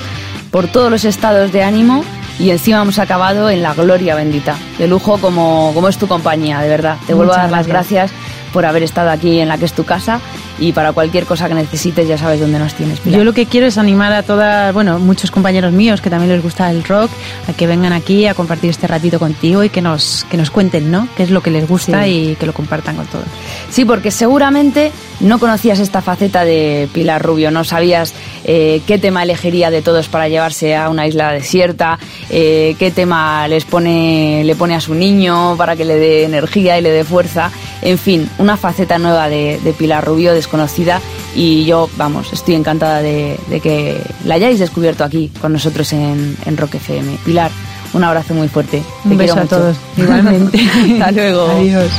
[0.52, 2.04] por todos los estados de ánimo
[2.40, 4.56] y encima hemos acabado en la gloria bendita.
[4.78, 6.98] De lujo como, como es tu compañía, de verdad.
[7.08, 8.12] Te vuelvo a dar las gracias
[8.56, 10.22] por haber estado aquí en la que es tu casa
[10.60, 13.02] y para cualquier cosa que necesites ya sabes dónde nos tienes.
[13.02, 13.20] Pilar.
[13.20, 16.42] Yo lo que quiero es animar a todas, bueno, muchos compañeros míos que también les
[16.42, 17.12] gusta el rock,
[17.50, 20.90] a que vengan aquí a compartir este ratito contigo y que nos, que nos cuenten,
[20.90, 21.10] ¿no?
[21.18, 22.10] Qué es lo que les gusta sí.
[22.10, 23.26] y que lo compartan con todos.
[23.70, 28.14] Sí, porque seguramente no conocías esta faceta de Pilar Rubio, no sabías
[28.46, 32.00] eh, qué tema elegiría de todos para llevarse a una isla desierta,
[32.30, 36.78] eh, qué tema les pone, le pone a su niño para que le dé energía
[36.78, 37.52] y le dé fuerza,
[37.82, 41.02] en fin, una faceta nueva de, de Pilar Rubio desconocida
[41.36, 46.38] y yo, vamos, estoy encantada de, de, que la hayáis descubierto aquí con nosotros en,
[46.46, 47.18] en Rock FM.
[47.26, 47.50] Pilar,
[47.94, 48.84] un abrazo muy fuerte.
[49.04, 49.58] Un Te beso quiero a mucho.
[49.58, 50.60] todos, igualmente.
[50.94, 51.48] Hasta luego.
[51.50, 51.92] Adiós.